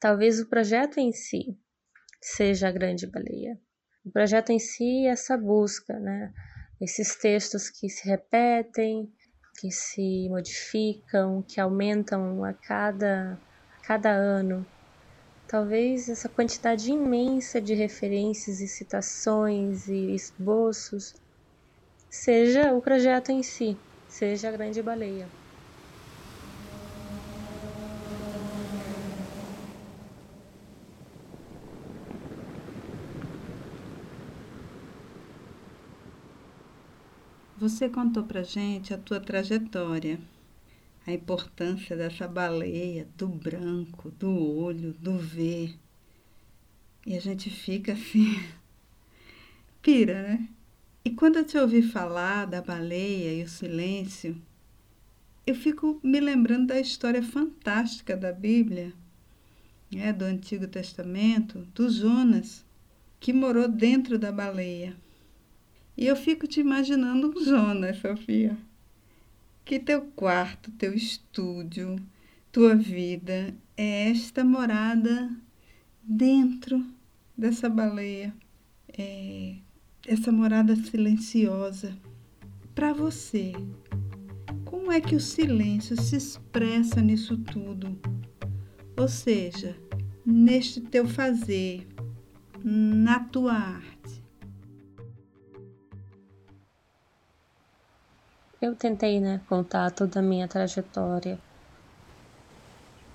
[0.00, 1.56] talvez o projeto em si
[2.20, 3.58] seja a grande baleia.
[4.04, 6.32] O projeto em si é essa busca, né?
[6.80, 9.12] Esses textos que se repetem,
[9.60, 13.38] que se modificam, que aumentam a cada,
[13.78, 14.66] a cada ano
[15.52, 21.12] Talvez essa quantidade imensa de referências e citações e esboços
[22.08, 23.76] seja o projeto em si,
[24.08, 25.28] seja a grande baleia.
[37.58, 40.18] Você contou pra gente a tua trajetória.
[41.06, 45.76] A importância dessa baleia, do branco, do olho, do ver.
[47.06, 48.40] E a gente fica assim,
[49.82, 50.48] pira, né?
[51.04, 54.40] E quando eu te ouvi falar da baleia e o silêncio,
[55.44, 58.92] eu fico me lembrando da história fantástica da Bíblia,
[59.92, 62.64] né, do Antigo Testamento, do Jonas,
[63.18, 64.96] que morou dentro da baleia.
[65.96, 68.56] E eu fico te imaginando um Jonas, Sofia.
[69.64, 71.96] Que teu quarto, teu estúdio,
[72.50, 75.30] tua vida é esta morada
[76.02, 76.84] dentro
[77.36, 78.34] dessa baleia.
[78.98, 79.56] É
[80.06, 81.96] essa morada silenciosa.
[82.74, 83.52] Para você,
[84.64, 87.96] como é que o silêncio se expressa nisso tudo?
[88.96, 89.76] Ou seja,
[90.26, 91.86] neste teu fazer,
[92.64, 93.91] na tua arte.
[98.62, 101.42] Eu tentei, né, contar toda a minha trajetória.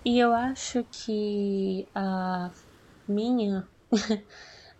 [0.04, 2.52] E eu acho que a
[3.08, 3.66] minha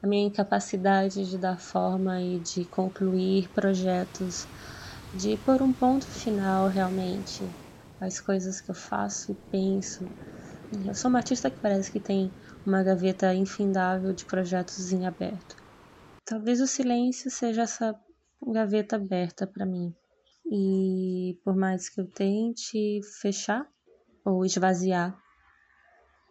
[0.04, 4.46] a minha incapacidade de dar forma e de concluir projetos,
[5.14, 7.50] de pôr um ponto final realmente
[7.98, 10.14] às coisas que eu faço e penso.
[10.86, 15.56] Eu sou uma artista que parece que tem uma gaveta infindável de projetos em aberto.
[16.26, 17.96] Talvez o silêncio seja essa
[18.46, 19.96] gaveta aberta para mim.
[20.50, 23.68] E por mais que eu tente fechar
[24.24, 25.18] ou esvaziar,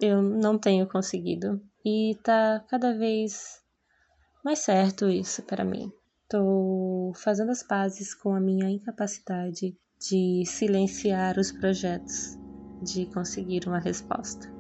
[0.01, 1.61] eu não tenho conseguido.
[1.85, 3.63] E tá cada vez
[4.45, 5.93] mais certo isso para mim.
[6.29, 12.37] Tô fazendo as pazes com a minha incapacidade de silenciar os projetos,
[12.83, 14.53] de conseguir uma resposta.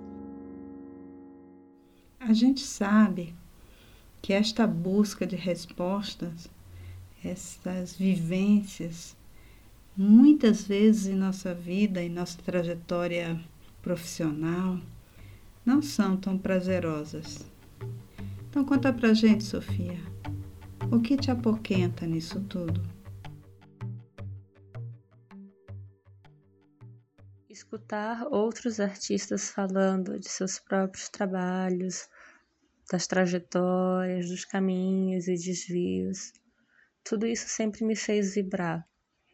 [2.21, 3.35] A gente sabe
[4.23, 6.49] que esta busca de respostas,
[7.25, 9.16] essas vivências,
[9.97, 13.41] muitas vezes em nossa vida, em nossa trajetória
[13.81, 14.79] profissional,
[15.65, 17.51] não são tão prazerosas.
[18.49, 19.99] Então conta pra gente, Sofia,
[20.93, 22.83] o que te apoquenta nisso tudo?
[27.49, 32.07] Escutar outros artistas falando de seus próprios trabalhos,
[32.91, 36.33] das trajetórias, dos caminhos e desvios,
[37.03, 38.87] tudo isso sempre me fez vibrar.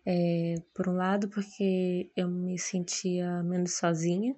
[0.04, 4.34] É, por um lado, porque eu me sentia menos sozinha,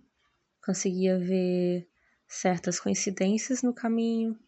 [0.64, 1.88] conseguia ver
[2.28, 4.38] certas coincidências no caminho,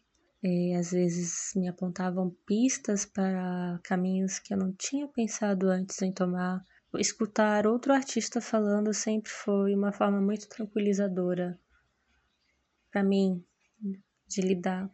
[0.43, 6.11] e, às vezes me apontavam pistas para caminhos que eu não tinha pensado antes em
[6.11, 6.63] tomar.
[6.95, 11.59] Escutar outro artista falando sempre foi uma forma muito tranquilizadora
[12.91, 13.43] para mim
[14.27, 14.89] de lidar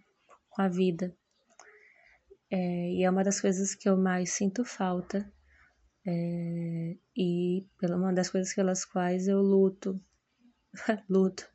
[0.49, 1.15] com a vida.
[2.49, 5.31] É, e é uma das coisas que eu mais sinto falta
[6.05, 9.99] é, e pela uma das coisas pelas quais eu luto
[11.09, 11.47] luto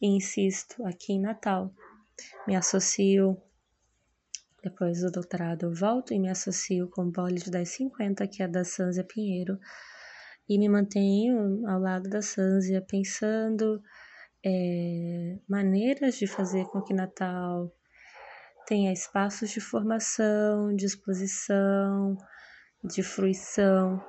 [0.00, 1.72] e insisto aqui em Natal.
[2.46, 3.40] Me associo,
[4.62, 8.48] depois do doutorado eu volto e me associo com o Bolide das 50, que é
[8.48, 9.58] da Sanzia Pinheiro,
[10.48, 13.82] e me mantenho ao lado da Sanzia pensando
[14.44, 17.72] é, maneiras de fazer com que Natal
[18.66, 22.16] tenha espaços de formação, de exposição,
[22.82, 24.02] de fruição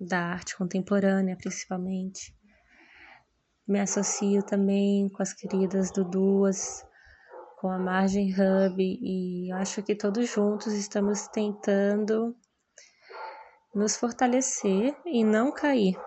[0.00, 2.34] da arte contemporânea, principalmente.
[3.66, 6.86] Me associo também com as queridas do Duas,
[7.58, 12.36] com a Margem Hub e acho que todos juntos estamos tentando
[13.74, 15.98] nos fortalecer e não cair,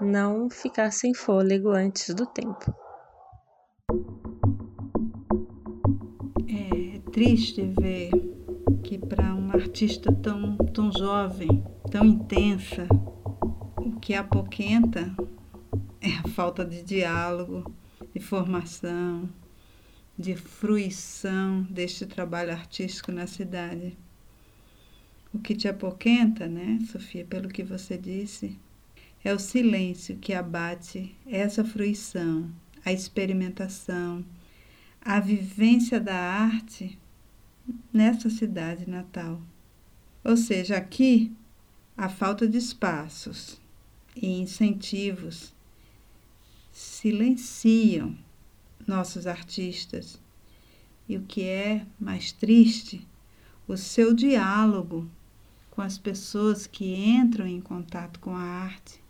[0.00, 2.74] não ficar sem fôlego antes do tempo.
[6.48, 8.10] É triste ver
[8.82, 12.86] que para uma artista tão, tão jovem, tão intensa,
[13.76, 15.14] o que apoquenta
[16.00, 17.72] é a falta de diálogo,
[18.12, 19.28] de formação,
[20.18, 23.96] de fruição deste trabalho artístico na cidade.
[25.32, 28.58] O que te apoquenta, né, Sofia, pelo que você disse,
[29.22, 32.50] é o silêncio que abate essa fruição,
[32.84, 34.24] a experimentação,
[35.00, 36.98] a vivência da arte
[37.92, 39.40] nessa cidade natal.
[40.24, 41.32] Ou seja, aqui
[41.96, 43.60] a falta de espaços
[44.14, 45.54] e incentivos
[46.72, 48.16] silenciam
[48.86, 50.20] nossos artistas.
[51.08, 53.06] E o que é mais triste,
[53.66, 55.08] o seu diálogo
[55.70, 59.00] com as pessoas que entram em contato com a arte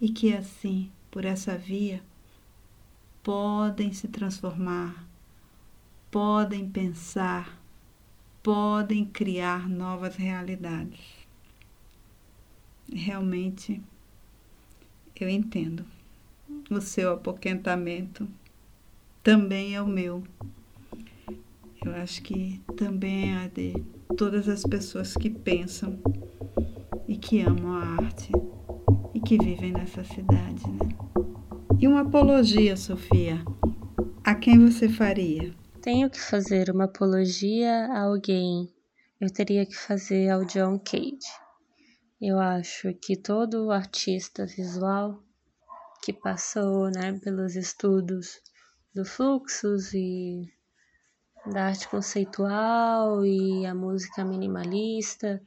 [0.00, 2.02] e que assim, por essa via,
[3.22, 5.06] podem se transformar,
[6.10, 7.55] podem pensar,
[8.46, 11.00] podem criar novas realidades.
[12.94, 13.82] Realmente
[15.18, 15.84] Eu entendo.
[16.70, 18.28] O seu apoquentamento
[19.20, 20.22] também é o meu.
[21.84, 23.72] Eu acho que também é a de
[24.16, 25.98] todas as pessoas que pensam
[27.08, 28.30] e que amam a arte
[29.12, 30.88] e que vivem nessa cidade, né?
[31.80, 33.44] E uma apologia, Sofia,
[34.22, 35.52] a quem você faria?
[35.86, 38.68] Tenho que fazer uma apologia a alguém.
[39.20, 41.30] Eu teria que fazer ao John Cage.
[42.20, 45.22] Eu acho que todo artista visual
[46.02, 48.42] que passou né, pelos estudos
[48.92, 50.52] do fluxos e
[51.52, 55.40] da arte conceitual e a música minimalista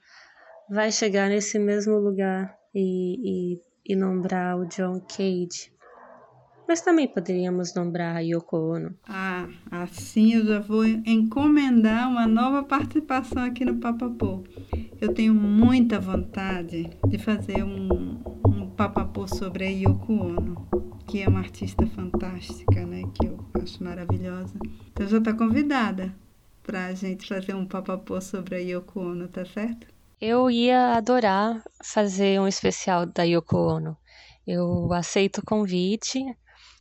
[0.70, 5.78] vai chegar nesse mesmo lugar e, e, e nombrar o John Cage.
[6.70, 8.96] Mas também poderíamos nombrar a Yoko Ono.
[9.08, 14.44] Ah, assim eu já vou encomendar uma nova participação aqui no Papapô.
[15.02, 20.68] Eu tenho muita vontade de fazer um, um Papapô sobre a Yoko Ono,
[21.08, 23.02] que é uma artista fantástica, né?
[23.16, 24.54] Que eu acho maravilhosa.
[24.92, 26.14] Então já está convidada
[26.62, 29.88] para a gente fazer um Papapô sobre a Yoko Ono, tá certo?
[30.22, 33.98] Eu ia adorar fazer um especial da Yoko Ono.
[34.46, 36.24] Eu aceito o convite.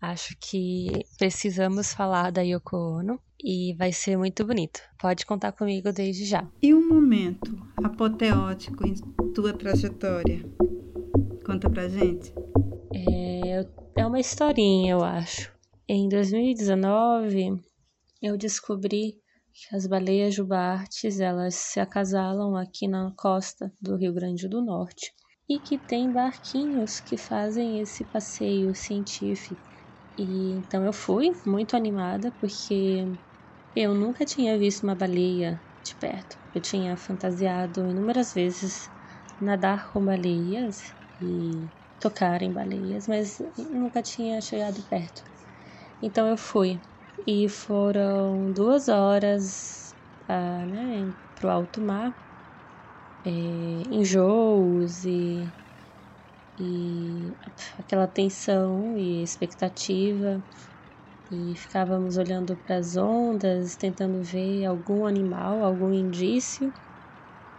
[0.01, 4.81] Acho que precisamos falar da Yoko Ono e vai ser muito bonito.
[4.99, 6.49] Pode contar comigo desde já.
[6.63, 8.95] E um momento apoteótico em
[9.35, 10.41] tua trajetória?
[11.45, 12.33] Conta pra gente.
[12.95, 15.53] É, é uma historinha, eu acho.
[15.89, 17.61] Em 2019,
[18.23, 19.19] eu descobri
[19.53, 25.13] que as baleias jubartes elas se acasalam aqui na costa do Rio Grande do Norte
[25.49, 29.68] e que tem barquinhos que fazem esse passeio científico.
[30.19, 33.07] E então eu fui muito animada porque
[33.75, 36.37] eu nunca tinha visto uma baleia de perto.
[36.53, 38.91] Eu tinha fantasiado inúmeras vezes
[39.41, 45.23] nadar com baleias e tocar em baleias, mas nunca tinha chegado perto.
[46.03, 46.81] Então eu fui
[47.27, 49.95] e foram duas horas
[50.29, 52.17] ah, né, para o alto mar,
[53.25, 55.53] é, enjoos e,
[56.59, 57.37] e
[57.79, 60.43] aquela tensão e expectativa.
[61.31, 66.73] E ficávamos olhando para as ondas, tentando ver algum animal, algum indício.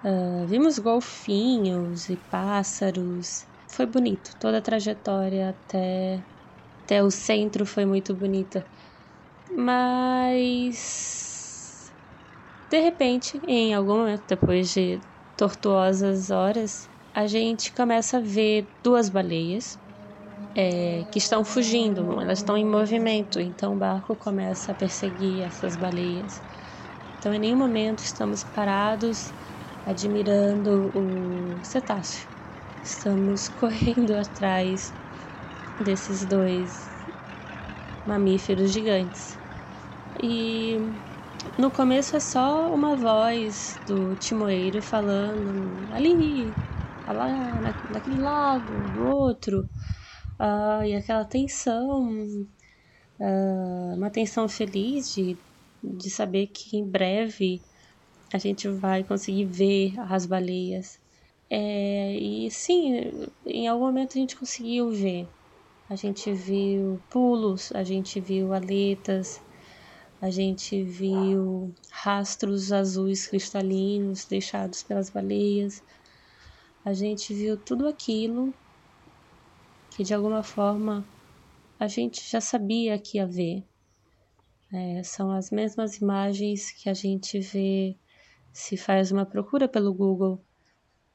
[0.04, 3.47] Uh, vimos golfinhos e pássaros.
[3.72, 6.26] Foi bonito, toda a trajetória até,
[6.84, 8.66] até o centro foi muito bonita.
[9.56, 11.00] Mas
[12.70, 15.02] de repente, em algum momento, depois de
[15.36, 16.88] tortuosas horas,
[17.20, 19.78] a gente começa a ver duas baleias
[20.55, 25.76] é, que estão fugindo, elas estão em movimento, então o barco começa a perseguir essas
[25.76, 26.41] baleias.
[27.17, 29.34] Então, em nenhum momento estamos parados
[29.86, 32.30] admirando o cetáceo.
[32.82, 34.93] Estamos correndo atrás
[35.80, 37.05] desses dois
[38.05, 39.39] mamíferos gigantes.
[40.22, 40.78] E
[41.57, 46.57] no começo é só uma voz do timoeiro falando ali,
[47.14, 49.62] lá, naquele lago, do outro,
[50.39, 52.10] uh, e aquela tensão,
[53.20, 55.39] uh, uma tensão feliz de,
[55.84, 57.62] de saber que em breve
[58.34, 60.99] a gente vai conseguir ver as baleias.
[61.49, 62.93] É, e sim,
[63.45, 65.28] em algum momento a gente conseguiu ver.
[65.89, 69.39] A gente viu pulos, a gente viu aletas,
[70.22, 75.82] a gente viu rastros azuis cristalinos deixados pelas baleias.
[76.90, 78.52] A gente viu tudo aquilo
[79.92, 81.06] que de alguma forma
[81.80, 83.64] a gente já sabia que ia ver.
[84.74, 87.96] É, são as mesmas imagens que a gente vê
[88.52, 90.44] se faz uma procura pelo Google,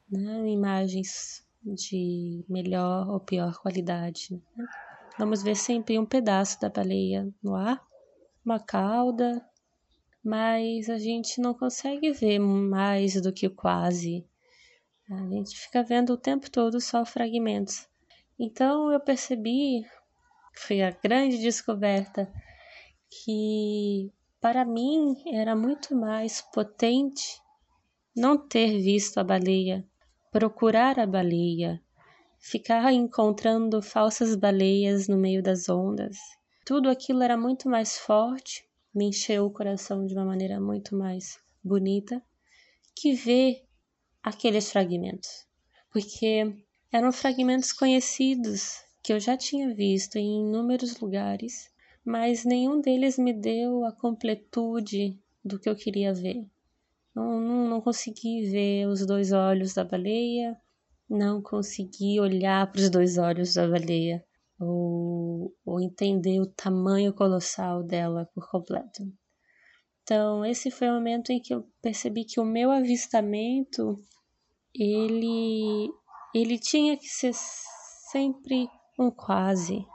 [0.08, 0.48] né?
[0.48, 4.40] imagens de melhor ou pior qualidade.
[4.56, 4.64] Né?
[5.18, 7.84] Vamos ver sempre um pedaço da baleia no ar
[8.46, 9.44] uma cauda,
[10.22, 14.24] mas a gente não consegue ver mais do que quase.
[15.10, 17.88] A gente fica vendo o tempo todo só fragmentos.
[18.38, 19.84] Então eu percebi,
[20.54, 22.32] foi a grande descoberta,
[23.10, 27.40] que para mim era muito mais potente
[28.16, 29.86] não ter visto a baleia,
[30.32, 31.82] procurar a baleia,
[32.38, 36.16] ficar encontrando falsas baleias no meio das ondas
[36.64, 41.38] tudo aquilo era muito mais forte, me encheu o coração de uma maneira muito mais
[41.62, 42.22] bonita
[42.96, 43.66] que ver
[44.24, 45.46] aqueles fragmentos,
[45.92, 46.50] porque
[46.90, 51.70] eram fragmentos conhecidos que eu já tinha visto em inúmeros lugares,
[52.02, 56.48] mas nenhum deles me deu a completude do que eu queria ver.
[57.14, 60.58] Não, não, não consegui ver os dois olhos da baleia,
[61.08, 64.24] não consegui olhar para os dois olhos da baleia
[64.58, 69.02] ou, ou entender o tamanho colossal dela por completo.
[70.02, 73.96] Então, esse foi o momento em que eu percebi que o meu avistamento
[74.74, 75.92] ele
[76.34, 78.68] ele tinha que ser sempre
[78.98, 79.86] um quase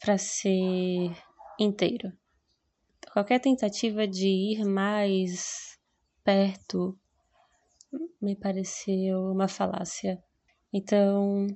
[0.00, 1.12] para ser
[1.58, 2.12] inteiro.
[3.12, 5.78] Qualquer tentativa de ir mais
[6.24, 6.98] perto
[8.20, 10.22] me pareceu uma falácia.
[10.72, 11.46] Então,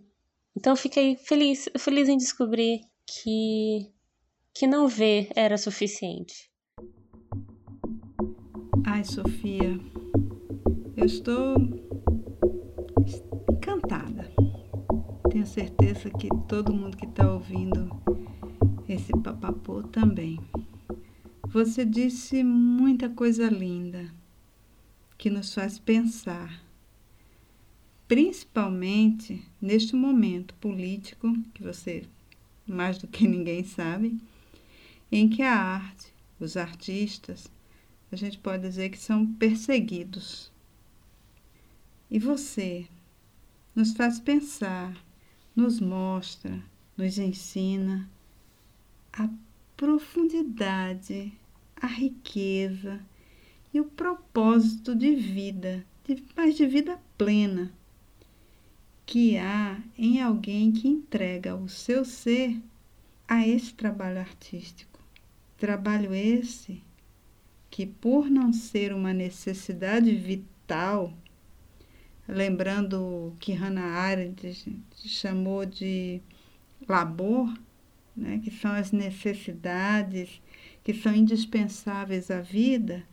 [0.57, 3.93] então fiquei feliz, feliz em descobrir que
[4.55, 6.51] que não ver era suficiente.
[8.87, 9.79] Ai, Sofia,
[10.97, 11.55] eu estou
[15.41, 17.91] Tenho certeza que todo mundo que está ouvindo
[18.87, 20.39] esse papapô também.
[21.49, 24.13] Você disse muita coisa linda
[25.17, 26.63] que nos faz pensar,
[28.07, 32.05] principalmente neste momento político que você
[32.67, 34.21] mais do que ninguém sabe,
[35.11, 37.51] em que a arte, os artistas,
[38.13, 40.53] a gente pode dizer que são perseguidos.
[42.11, 42.87] E você
[43.75, 44.95] nos faz pensar,
[45.61, 46.59] nos mostra,
[46.97, 48.09] nos ensina
[49.13, 49.29] a
[49.77, 51.33] profundidade,
[51.77, 52.99] a riqueza
[53.73, 57.71] e o propósito de vida, de, mas de vida plena,
[59.05, 62.59] que há em alguém que entrega o seu ser
[63.29, 64.99] a esse trabalho artístico.
[65.59, 66.83] Trabalho esse
[67.71, 71.13] que, por não ser uma necessidade vital,
[72.31, 76.21] lembrando que Hannah Arendt chamou de
[76.89, 77.53] labor,
[78.17, 80.41] né, que são as necessidades
[80.83, 83.05] que são indispensáveis à vida,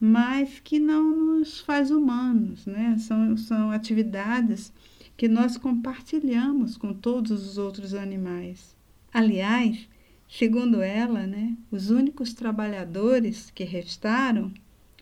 [0.00, 2.96] mas que não nos faz humanos, né?
[2.98, 4.72] São, são atividades
[5.16, 8.74] que nós compartilhamos com todos os outros animais.
[9.12, 9.86] Aliás,
[10.30, 14.54] Segundo ela, né, os únicos trabalhadores que restaram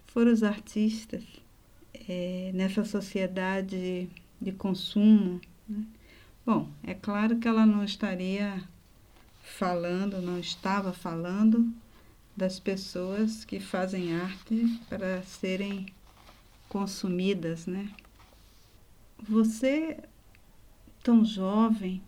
[0.07, 1.23] foram os artistas
[2.09, 4.09] é, nessa sociedade
[4.41, 5.41] de consumo.
[5.69, 5.85] Né?
[6.47, 8.63] Bom, é claro que ela não estaria
[9.43, 11.73] falando, não estava falando
[12.37, 15.87] das pessoas que fazem arte para serem
[16.69, 17.91] consumidas, né?
[19.29, 19.99] Você,
[21.03, 22.01] tão jovem,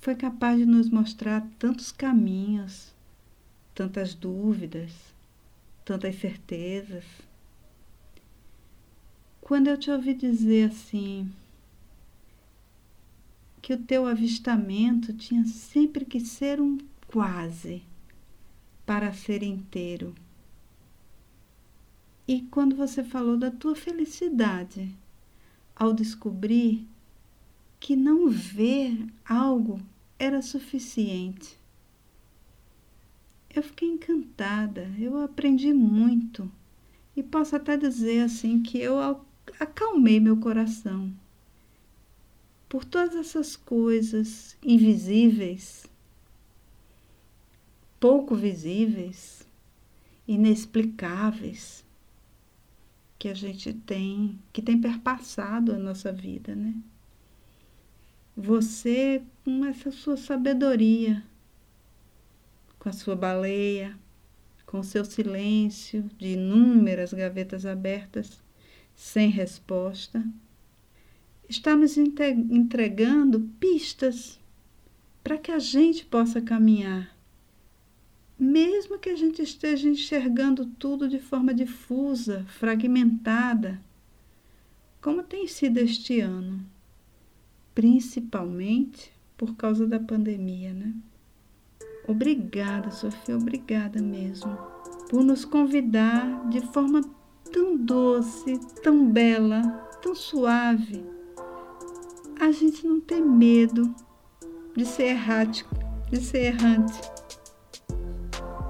[0.00, 2.94] foi capaz de nos mostrar tantos caminhos,
[3.74, 4.92] tantas dúvidas,
[5.84, 7.04] tantas certezas.
[9.48, 11.32] Quando eu te ouvi dizer assim,
[13.62, 16.76] que o teu avistamento tinha sempre que ser um
[17.06, 17.82] quase
[18.84, 20.14] para ser inteiro.
[22.28, 24.94] E quando você falou da tua felicidade
[25.74, 26.86] ao descobrir
[27.80, 29.80] que não ver algo
[30.18, 31.56] era suficiente.
[33.48, 36.52] Eu fiquei encantada, eu aprendi muito
[37.16, 39.00] e posso até dizer assim que eu
[39.58, 41.12] acalmei meu coração.
[42.68, 45.86] Por todas essas coisas invisíveis,
[47.98, 49.46] pouco visíveis,
[50.26, 51.84] inexplicáveis
[53.18, 56.74] que a gente tem, que tem perpassado a nossa vida, né?
[58.36, 61.24] Você, com essa sua sabedoria,
[62.78, 63.98] com a sua baleia,
[64.64, 68.40] com o seu silêncio de inúmeras gavetas abertas,
[68.98, 70.26] sem resposta,
[71.48, 74.40] está nos entregando pistas
[75.22, 77.16] para que a gente possa caminhar,
[78.36, 83.80] mesmo que a gente esteja enxergando tudo de forma difusa, fragmentada,
[85.00, 86.66] como tem sido este ano?
[87.76, 90.92] Principalmente por causa da pandemia, né?
[92.04, 94.58] Obrigada, Sofia, obrigada mesmo
[95.08, 97.00] por nos convidar de forma
[97.52, 99.62] tão doce, tão bela,
[100.02, 101.04] tão suave.
[102.40, 103.94] A gente não tem medo
[104.76, 105.74] de ser errático,
[106.10, 107.00] de ser errante.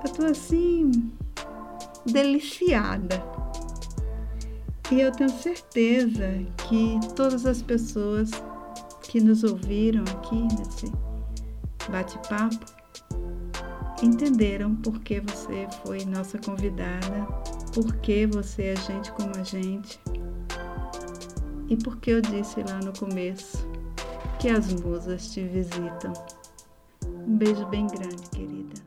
[0.05, 0.91] Eu tô assim
[2.07, 3.23] deliciada.
[4.91, 8.31] E eu tenho certeza que todas as pessoas
[9.03, 10.91] que nos ouviram aqui nesse
[11.91, 12.65] bate-papo
[14.03, 17.27] entenderam por que você foi nossa convidada,
[17.73, 20.01] por que você é gente como a gente
[21.69, 23.67] e por que eu disse lá no começo
[24.39, 26.13] que as musas te visitam.
[27.27, 28.81] Um beijo bem grande, querida.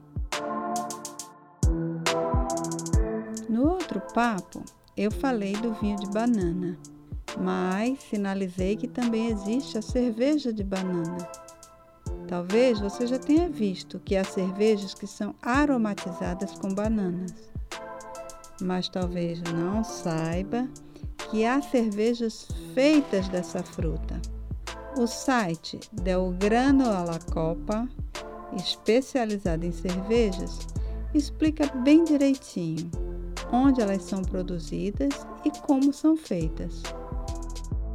[3.49, 4.63] No outro papo,
[4.95, 6.77] eu falei do vinho de banana
[7.37, 11.17] Mas sinalizei que também existe a cerveja de banana.
[12.27, 17.50] Talvez você já tenha visto que há cervejas que são aromatizadas com bananas.
[18.61, 20.67] Mas talvez não saiba
[21.29, 24.21] que há cervejas feitas dessa fruta.
[24.97, 27.87] O site Del Grano alla Copa,
[28.53, 30.59] especializado em cervejas,
[31.13, 32.89] explica bem direitinho
[33.51, 36.83] onde elas são produzidas e como são feitas.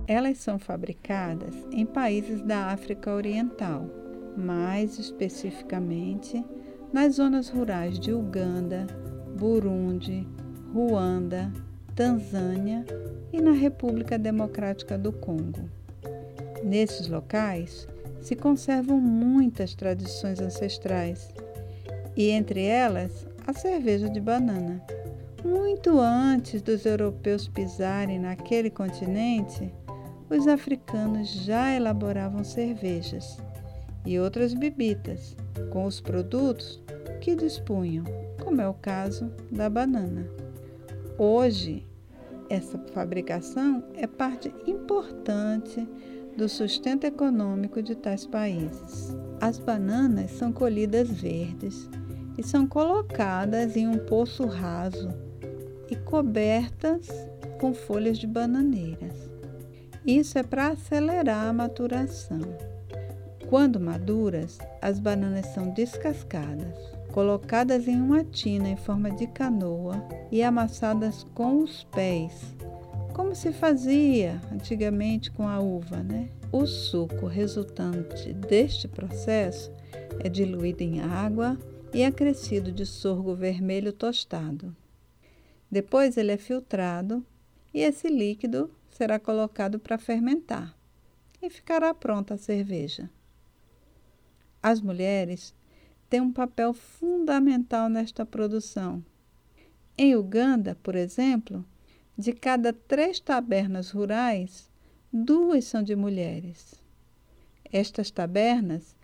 [0.07, 3.89] Elas são fabricadas em países da África Oriental,
[4.37, 6.45] mais especificamente
[6.93, 8.87] nas zonas rurais de Uganda,
[9.37, 10.27] Burundi,
[10.73, 11.53] Ruanda,
[11.95, 12.85] Tanzânia
[13.33, 15.69] e na República Democrática do Congo.
[16.63, 17.89] Nesses locais
[18.21, 21.33] se conservam muitas tradições ancestrais
[22.17, 24.83] e, entre elas, a cerveja de banana.
[25.45, 29.73] Muito antes dos europeus pisarem naquele continente,
[30.29, 33.39] os africanos já elaboravam cervejas
[34.05, 35.37] e outras bebidas
[35.71, 36.83] com os produtos
[37.21, 38.05] que dispunham,
[38.43, 40.46] como é o caso da banana.
[41.19, 41.87] Hoje,
[42.51, 45.89] essa fabricação é parte importante
[46.37, 49.17] do sustento econômico de tais países.
[49.41, 51.89] As bananas são colhidas verdes
[52.37, 55.09] e são colocadas em um poço raso
[55.91, 57.09] e cobertas
[57.59, 59.31] com folhas de bananeiras.
[60.07, 62.43] Isso é para acelerar a maturação.
[63.49, 70.43] Quando maduras, as bananas são descascadas, colocadas em uma tina em forma de canoa e
[70.43, 72.55] amassadas com os pés,
[73.15, 76.29] como se fazia antigamente com a uva, né?
[76.53, 79.73] O suco resultante deste processo
[80.21, 81.59] é diluído em água
[81.95, 84.77] e acrescido de sorgo vermelho tostado.
[85.71, 87.25] Depois ele é filtrado
[87.73, 90.77] e esse líquido será colocado para fermentar
[91.41, 93.09] e ficará pronta a cerveja.
[94.63, 95.55] As mulheres
[96.09, 99.05] têm um papel fundamental nesta produção.
[99.99, 101.65] Em Uganda, por exemplo,
[102.17, 104.71] de cada três tabernas rurais,
[105.13, 106.75] duas são de mulheres.
[107.73, 108.95] Estas tabernas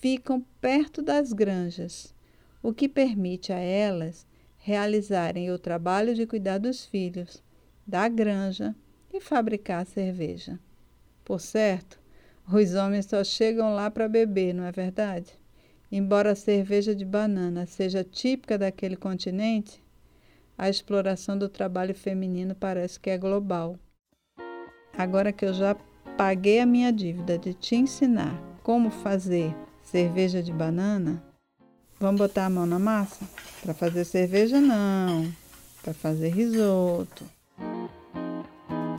[0.00, 2.14] ficam perto das granjas,
[2.62, 4.26] o que permite a elas
[4.58, 7.42] realizarem o trabalho de cuidar dos filhos,
[7.86, 8.74] da granja
[9.12, 10.58] e fabricar a cerveja.
[11.24, 12.00] Por certo,
[12.50, 15.38] os homens só chegam lá para beber, não é verdade?
[15.96, 19.80] Embora a cerveja de banana seja típica daquele continente,
[20.58, 23.78] a exploração do trabalho feminino parece que é global.
[24.98, 25.76] Agora que eu já
[26.16, 31.22] paguei a minha dívida de te ensinar como fazer cerveja de banana,
[32.00, 33.24] vamos botar a mão na massa?
[33.62, 35.32] Para fazer cerveja, não.
[35.80, 37.24] Para fazer risoto.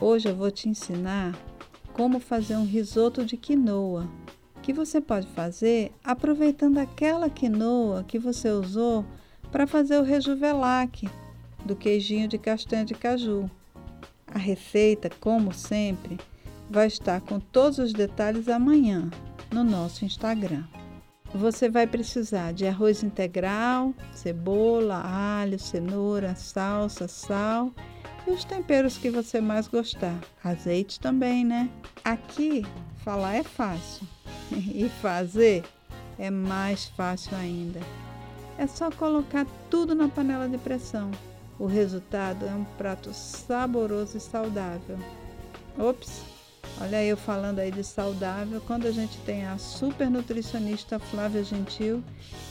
[0.00, 1.38] Hoje eu vou te ensinar
[1.92, 4.08] como fazer um risoto de quinoa,
[4.66, 9.06] que você pode fazer aproveitando aquela quinoa que você usou
[9.52, 11.08] para fazer o rejuvelac
[11.64, 13.48] do queijinho de castanha de caju.
[14.26, 16.18] A receita, como sempre,
[16.68, 19.08] vai estar com todos os detalhes amanhã
[19.52, 20.64] no nosso Instagram.
[21.32, 27.72] Você vai precisar de arroz integral, cebola, alho, cenoura, salsa, sal
[28.26, 30.18] e os temperos que você mais gostar.
[30.42, 31.70] Azeite também, né?
[32.02, 32.64] Aqui,
[33.06, 34.04] falar é fácil
[34.50, 35.62] e fazer
[36.18, 37.78] é mais fácil ainda.
[38.58, 41.12] É só colocar tudo na panela de pressão.
[41.56, 44.98] O resultado é um prato saboroso e saudável.
[45.78, 46.22] Ops!
[46.80, 52.02] Olha eu falando aí de saudável, quando a gente tem a super nutricionista Flávia Gentil,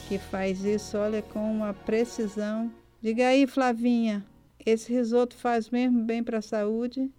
[0.08, 2.72] que faz isso, olha, com uma precisão.
[3.02, 4.26] Diga aí, Flavinha,
[4.66, 7.12] esse risoto faz mesmo bem para a saúde?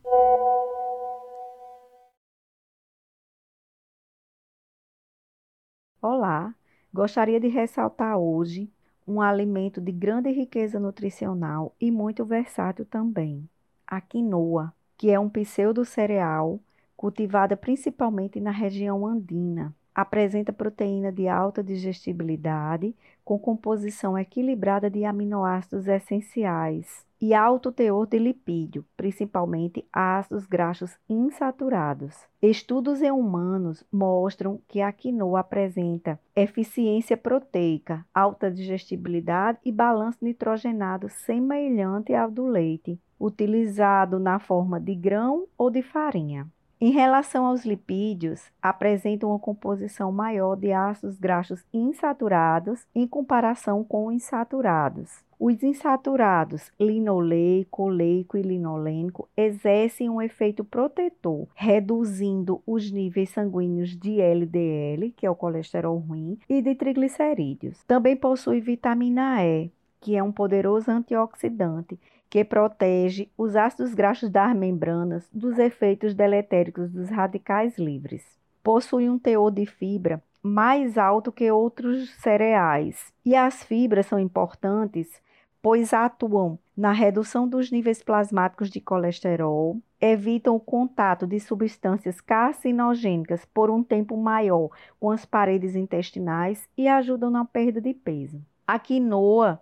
[6.08, 6.54] Olá,
[6.94, 8.70] gostaria de ressaltar hoje
[9.08, 13.50] um alimento de grande riqueza nutricional e muito versátil também,
[13.84, 16.60] a quinoa, que é um pseudo-cereal
[16.96, 19.74] cultivada principalmente na região andina.
[19.92, 22.94] Apresenta proteína de alta digestibilidade,
[23.24, 32.14] com composição equilibrada de aminoácidos essenciais e alto teor de lipídio, principalmente ácidos graxos insaturados.
[32.40, 41.08] Estudos em humanos mostram que a quinoa apresenta eficiência proteica, alta digestibilidade e balanço nitrogenado
[41.08, 46.46] semelhante ao do leite, utilizado na forma de grão ou de farinha.
[46.78, 54.12] Em relação aos lipídios, apresentam uma composição maior de ácidos graxos insaturados em comparação com
[54.12, 55.24] insaturados.
[55.38, 64.18] Os insaturados linoleico, oleico e linolênico exercem um efeito protetor, reduzindo os níveis sanguíneos de
[64.18, 67.84] LDL, que é o colesterol ruim, e de triglicerídeos.
[67.84, 69.70] Também possui vitamina E,
[70.00, 71.98] que é um poderoso antioxidante
[72.30, 78.24] que protege os ácidos graxos das membranas dos efeitos deletéricos dos radicais livres.
[78.62, 83.12] Possui um teor de fibra mais alto que outros cereais.
[83.24, 85.20] E as fibras são importantes
[85.66, 93.44] pois atuam na redução dos níveis plasmáticos de colesterol, evitam o contato de substâncias carcinogênicas
[93.46, 98.40] por um tempo maior com as paredes intestinais e ajudam na perda de peso.
[98.64, 99.60] A quinoa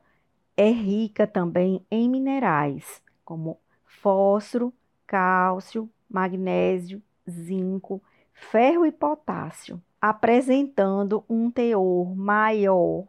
[0.54, 4.74] é rica também em minerais, como fósforo,
[5.06, 13.06] cálcio, magnésio, zinco, ferro e potássio, apresentando um teor maior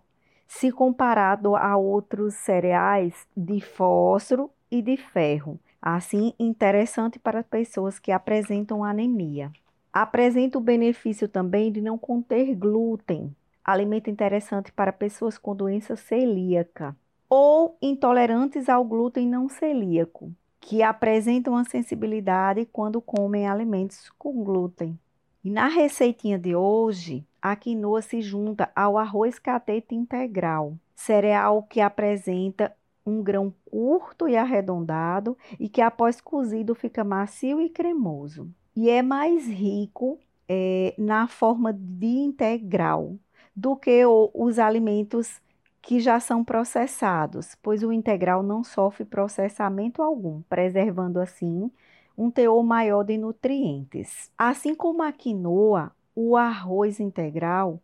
[0.48, 5.60] se comparado a outros cereais de fósforo e de ferro.
[5.82, 9.52] Assim, interessante para pessoas que apresentam anemia.
[9.94, 16.96] Apresenta o benefício também de não conter glúten, alimento interessante para pessoas com doença celíaca
[17.30, 24.98] ou intolerantes ao glúten não celíaco, que apresentam a sensibilidade quando comem alimentos com glúten.
[25.44, 31.80] E na receitinha de hoje, a quinoa se junta ao arroz catete integral, cereal que
[31.80, 32.76] apresenta
[33.06, 38.50] um grão curto e arredondado e que após cozido fica macio e cremoso.
[38.76, 40.18] E é mais rico
[40.50, 43.16] é, na forma de integral
[43.56, 45.40] do que o, os alimentos
[45.84, 51.70] que já são processados, pois o integral não sofre processamento algum, preservando assim
[52.18, 54.32] um teor maior de nutrientes.
[54.36, 57.82] Assim como a quinoa, o arroz integral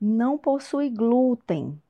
[0.00, 1.80] não possui glúten,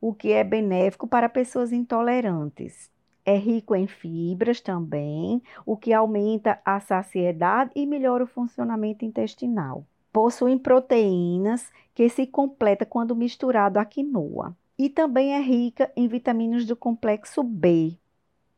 [0.00, 2.90] o que é benéfico para pessoas intolerantes.
[3.24, 9.84] É rico em fibras também, o que aumenta a saciedade e melhora o funcionamento intestinal.
[10.12, 14.56] Possui proteínas que se completa quando misturado à quinoa.
[14.78, 17.98] E também é rica em vitaminas do complexo B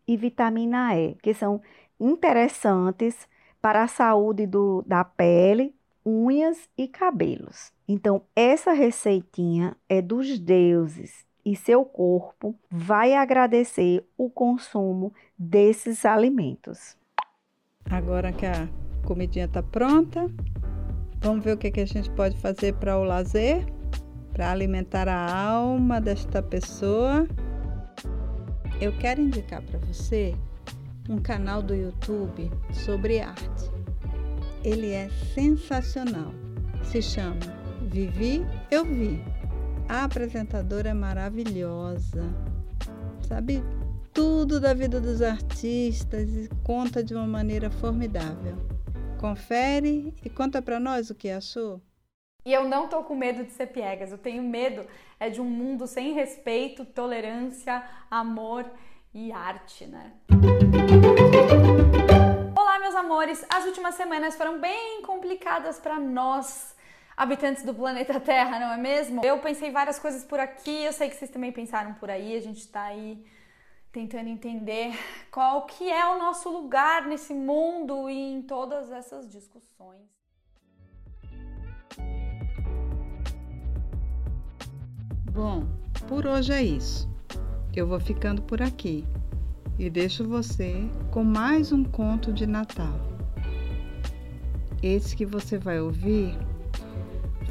[0.06, 1.60] e vitamina E, que são
[1.98, 3.28] interessantes
[3.60, 5.74] para a saúde do, da pele,
[6.04, 7.72] unhas e cabelos.
[7.86, 16.96] Então, essa receitinha é dos deuses e seu corpo vai agradecer o consumo desses alimentos.
[17.90, 18.68] Agora que a
[19.04, 20.30] comidinha está pronta,
[21.20, 23.66] vamos ver o que, que a gente pode fazer para o lazer,
[24.32, 27.26] para alimentar a alma desta pessoa.
[28.80, 30.34] Eu quero indicar para você
[31.08, 33.71] um canal do YouTube sobre arte.
[34.64, 36.32] Ele é sensacional.
[36.84, 37.40] Se chama
[37.82, 39.20] Vivi Eu Vi.
[39.88, 42.22] A apresentadora é maravilhosa.
[43.26, 43.62] Sabe
[44.12, 48.56] tudo da vida dos artistas e conta de uma maneira formidável.
[49.18, 51.80] Confere e conta para nós o que achou.
[52.44, 54.84] E eu não tô com medo de ser piegas, eu tenho medo
[55.18, 58.68] é de um mundo sem respeito, tolerância, amor
[59.14, 60.12] e arte, né?
[60.30, 61.61] Meus
[63.12, 63.44] amores!
[63.50, 66.74] As últimas semanas foram bem complicadas para nós,
[67.14, 69.20] habitantes do planeta Terra, não é mesmo?
[69.22, 72.40] Eu pensei várias coisas por aqui, eu sei que vocês também pensaram por aí, a
[72.40, 73.22] gente tá aí
[73.92, 74.94] tentando entender
[75.30, 80.10] qual que é o nosso lugar nesse mundo e em todas essas discussões.
[85.30, 85.66] Bom,
[86.08, 87.06] por hoje é isso.
[87.74, 89.06] Eu vou ficando por aqui
[89.82, 92.94] e deixo você com mais um conto de Natal.
[94.80, 96.38] Esse que você vai ouvir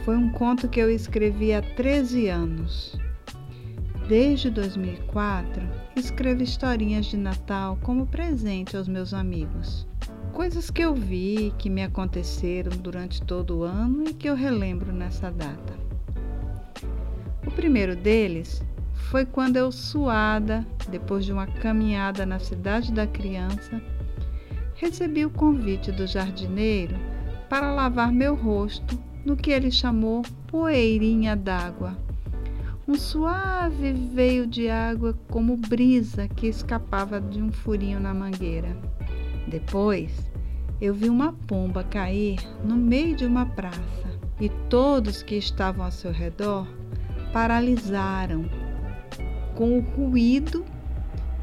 [0.06, 2.98] foi um conto que eu escrevi há 13 anos.
[4.08, 5.62] Desde 2004,
[5.98, 9.86] escrevo historinhas de Natal como presente aos meus amigos.
[10.32, 14.94] Coisas que eu vi, que me aconteceram durante todo o ano e que eu relembro
[14.94, 15.74] nessa data.
[17.46, 18.64] O primeiro deles
[19.10, 23.82] foi quando eu, suada, depois de uma caminhada na cidade da criança,
[24.76, 26.96] recebi o convite do jardineiro
[27.50, 31.98] para lavar meu rosto no que ele chamou poeirinha d'água.
[32.88, 38.76] Um suave veio de água como brisa que escapava de um furinho na mangueira.
[39.48, 40.12] Depois,
[40.80, 45.92] eu vi uma pomba cair no meio de uma praça e todos que estavam ao
[45.92, 46.68] seu redor
[47.32, 48.46] paralisaram
[49.62, 50.66] com o ruído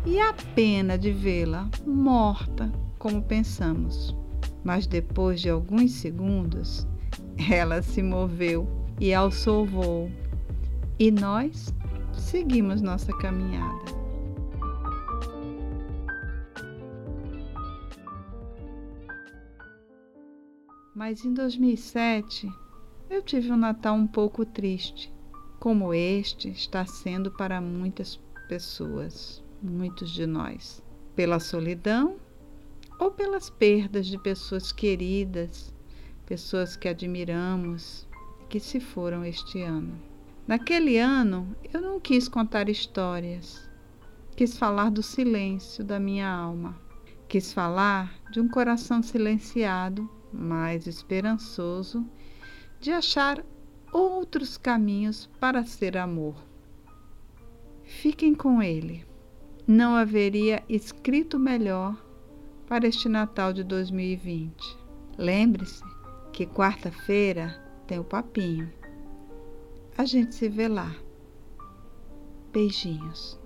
[0.04, 4.12] e a pena de vê-la morta, como pensamos.
[4.64, 6.84] Mas depois de alguns segundos,
[7.48, 8.66] ela se moveu
[8.98, 10.10] e alçou voo.
[10.98, 11.72] E nós
[12.12, 13.84] seguimos nossa caminhada.
[20.92, 22.50] Mas em 2007
[23.08, 25.08] eu tive um Natal um pouco triste,
[25.58, 30.82] como este está sendo para muitas pessoas, muitos de nós,
[31.16, 32.16] pela solidão
[32.98, 35.74] ou pelas perdas de pessoas queridas,
[36.26, 38.06] pessoas que admiramos,
[38.48, 40.00] que se foram este ano.
[40.46, 43.68] Naquele ano, eu não quis contar histórias,
[44.36, 46.80] quis falar do silêncio da minha alma,
[47.28, 52.06] quis falar de um coração silenciado, mas esperançoso,
[52.80, 53.44] de achar
[53.92, 56.34] outros caminhos para ser amor.
[57.84, 59.04] Fiquem com ele.
[59.66, 61.96] Não haveria escrito melhor
[62.66, 64.76] para este Natal de 2020.
[65.16, 65.82] Lembre-se
[66.32, 68.70] que quarta-feira tem o papinho.
[69.96, 70.94] A gente se vê lá.
[72.52, 73.38] Beijinhos.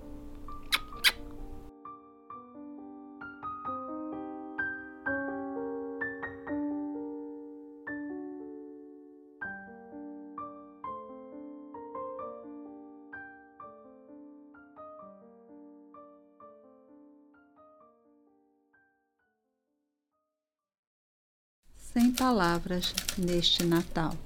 [21.93, 24.17] Sem palavras neste Natal.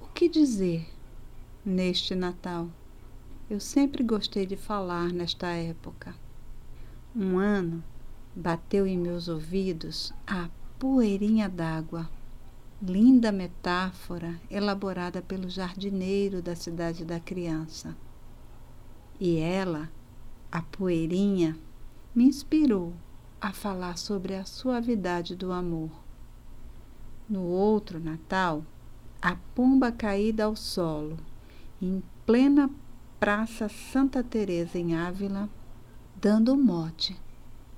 [0.00, 0.84] O que dizer
[1.64, 2.68] neste Natal?
[3.48, 6.12] Eu sempre gostei de falar nesta época.
[7.14, 7.84] Um ano
[8.34, 12.10] bateu em meus ouvidos a poeirinha d'água,
[12.82, 17.96] linda metáfora elaborada pelo jardineiro da cidade da criança.
[19.20, 19.88] E ela,
[20.50, 21.56] a poeirinha,
[22.12, 22.92] me inspirou
[23.40, 26.02] a falar sobre a suavidade do amor
[27.28, 28.64] no outro Natal,
[29.20, 31.16] a pomba caída ao solo,
[31.80, 32.70] em plena
[33.18, 35.48] Praça Santa Teresa em Ávila,
[36.16, 37.16] dando mote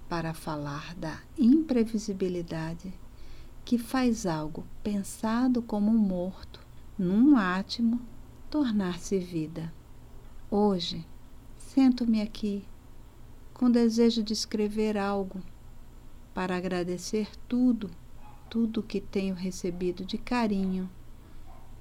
[0.09, 2.93] para falar da imprevisibilidade
[3.65, 6.61] que faz algo pensado como morto,
[6.99, 8.01] num átimo,
[8.51, 9.73] tornar-se vida.
[10.51, 11.07] Hoje,
[11.57, 12.65] sento-me aqui
[13.53, 15.41] com desejo de escrever algo
[16.33, 17.91] para agradecer tudo
[18.55, 20.89] tudo que tenho recebido de carinho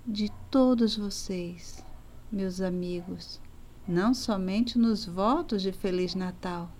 [0.04, 1.86] de todos vocês,
[2.32, 3.40] meus amigos,
[3.88, 6.72] não somente nos votos de Feliz Natal,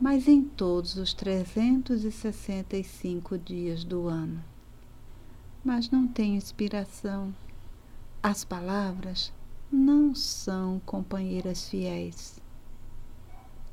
[0.00, 4.42] mas em todos os 365 dias do ano.
[5.64, 7.32] Mas não tenho inspiração.
[8.20, 9.32] As palavras
[9.70, 12.42] não são companheiras fiéis.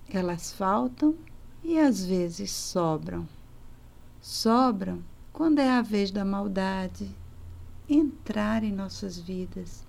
[0.08, 1.16] Elas faltam
[1.64, 3.28] e às vezes sobram.
[4.22, 5.02] Sobram
[5.34, 7.10] quando é a vez da maldade
[7.90, 9.84] entrar em nossas vidas.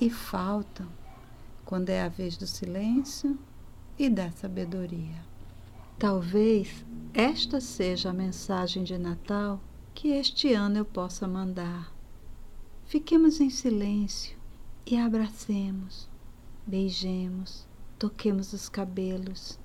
[0.00, 0.88] E faltam
[1.64, 3.38] quando é a vez do silêncio
[3.96, 5.24] e da sabedoria.
[5.96, 6.84] Talvez
[7.14, 9.60] esta seja a mensagem de Natal
[9.94, 11.94] que este ano eu possa mandar.
[12.86, 14.36] Fiquemos em silêncio
[14.84, 16.08] e abracemos,
[16.66, 17.64] beijemos,
[17.96, 19.56] toquemos os cabelos,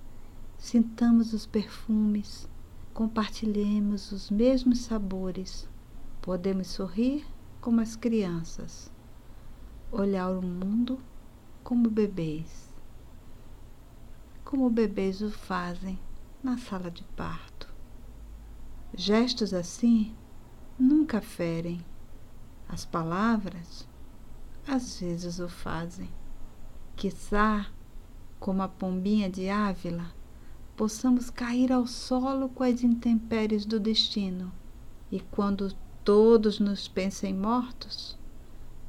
[0.59, 2.47] sintamos os perfumes
[2.95, 5.67] compartilhemos os mesmos sabores.
[6.21, 7.27] Podemos sorrir
[7.59, 8.89] como as crianças,
[9.91, 10.97] olhar o mundo
[11.61, 12.73] como bebês,
[14.45, 15.99] como bebês o fazem
[16.41, 17.67] na sala de parto.
[18.93, 20.15] Gestos assim
[20.79, 21.85] nunca ferem,
[22.69, 23.85] as palavras
[24.65, 26.09] às vezes o fazem.
[26.95, 27.67] Quiçá,
[28.39, 30.13] como a pombinha de Ávila,
[30.76, 34.51] possamos cair ao solo com as intempéries do destino
[35.11, 35.73] e quando
[36.03, 38.17] todos nos pensem mortos,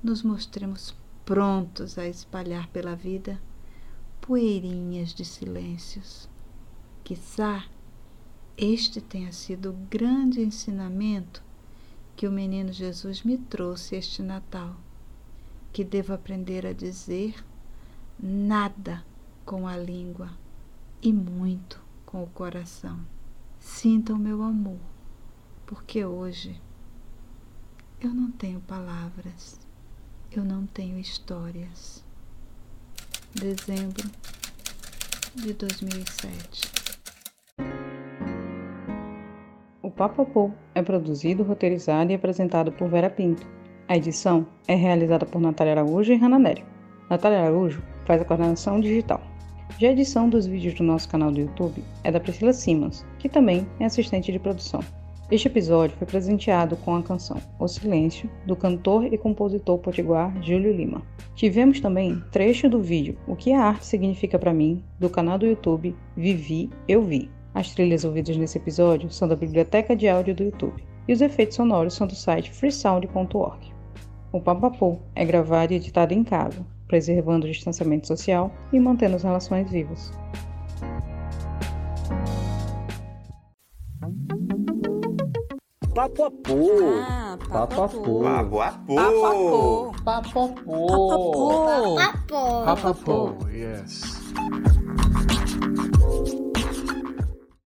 [0.03, 3.41] nos mostremos prontos a espalhar pela vida
[4.21, 6.29] poeirinhas de silêncios.
[7.05, 7.65] Quizá
[8.57, 11.43] este tenha sido o grande ensinamento
[12.17, 14.75] que o menino Jesus me trouxe este Natal,
[15.73, 17.45] que devo aprender a dizer
[18.19, 19.05] nada
[19.45, 20.46] com a língua
[21.03, 23.01] e muito com o coração.
[23.59, 24.79] Sinta o meu amor,
[25.67, 26.61] porque hoje
[28.01, 29.59] eu não tenho palavras,
[30.31, 32.05] eu não tenho histórias.
[33.35, 34.09] Dezembro
[35.35, 36.73] de 2007.
[39.83, 43.47] O Papapô é produzido, roteirizado e apresentado por Vera Pinto.
[43.89, 46.65] A edição é realizada por Natália Araújo e Hanna Nery.
[47.09, 49.36] Natália Araújo faz a coordenação digital.
[49.79, 53.29] Já a edição dos vídeos do nosso canal do YouTube é da Priscila Simons, que
[53.29, 54.81] também é assistente de produção.
[55.31, 60.73] Este episódio foi presenteado com a canção O Silêncio, do cantor e compositor potiguar Júlio
[60.73, 61.03] Lima.
[61.35, 65.47] Tivemos também trecho do vídeo O que a arte significa para mim, do canal do
[65.47, 67.29] YouTube Vivi Eu Vi.
[67.53, 71.57] As trilhas ouvidas nesse episódio são da biblioteca de áudio do YouTube e os efeitos
[71.57, 73.75] sonoros são do site freesound.org.
[74.31, 79.23] O Papapô é gravado e editado em casa, preservando o distanciamento social e mantendo as
[79.23, 80.11] relações vivas.
[85.95, 86.71] Papo a pô.
[87.09, 88.23] Ah, Papo a pô.
[88.23, 88.95] Papo a pô.
[88.95, 89.93] Papo a pô.
[90.05, 91.95] Papo a pô.
[91.97, 92.65] Papo.
[92.65, 94.17] Papapo, yes.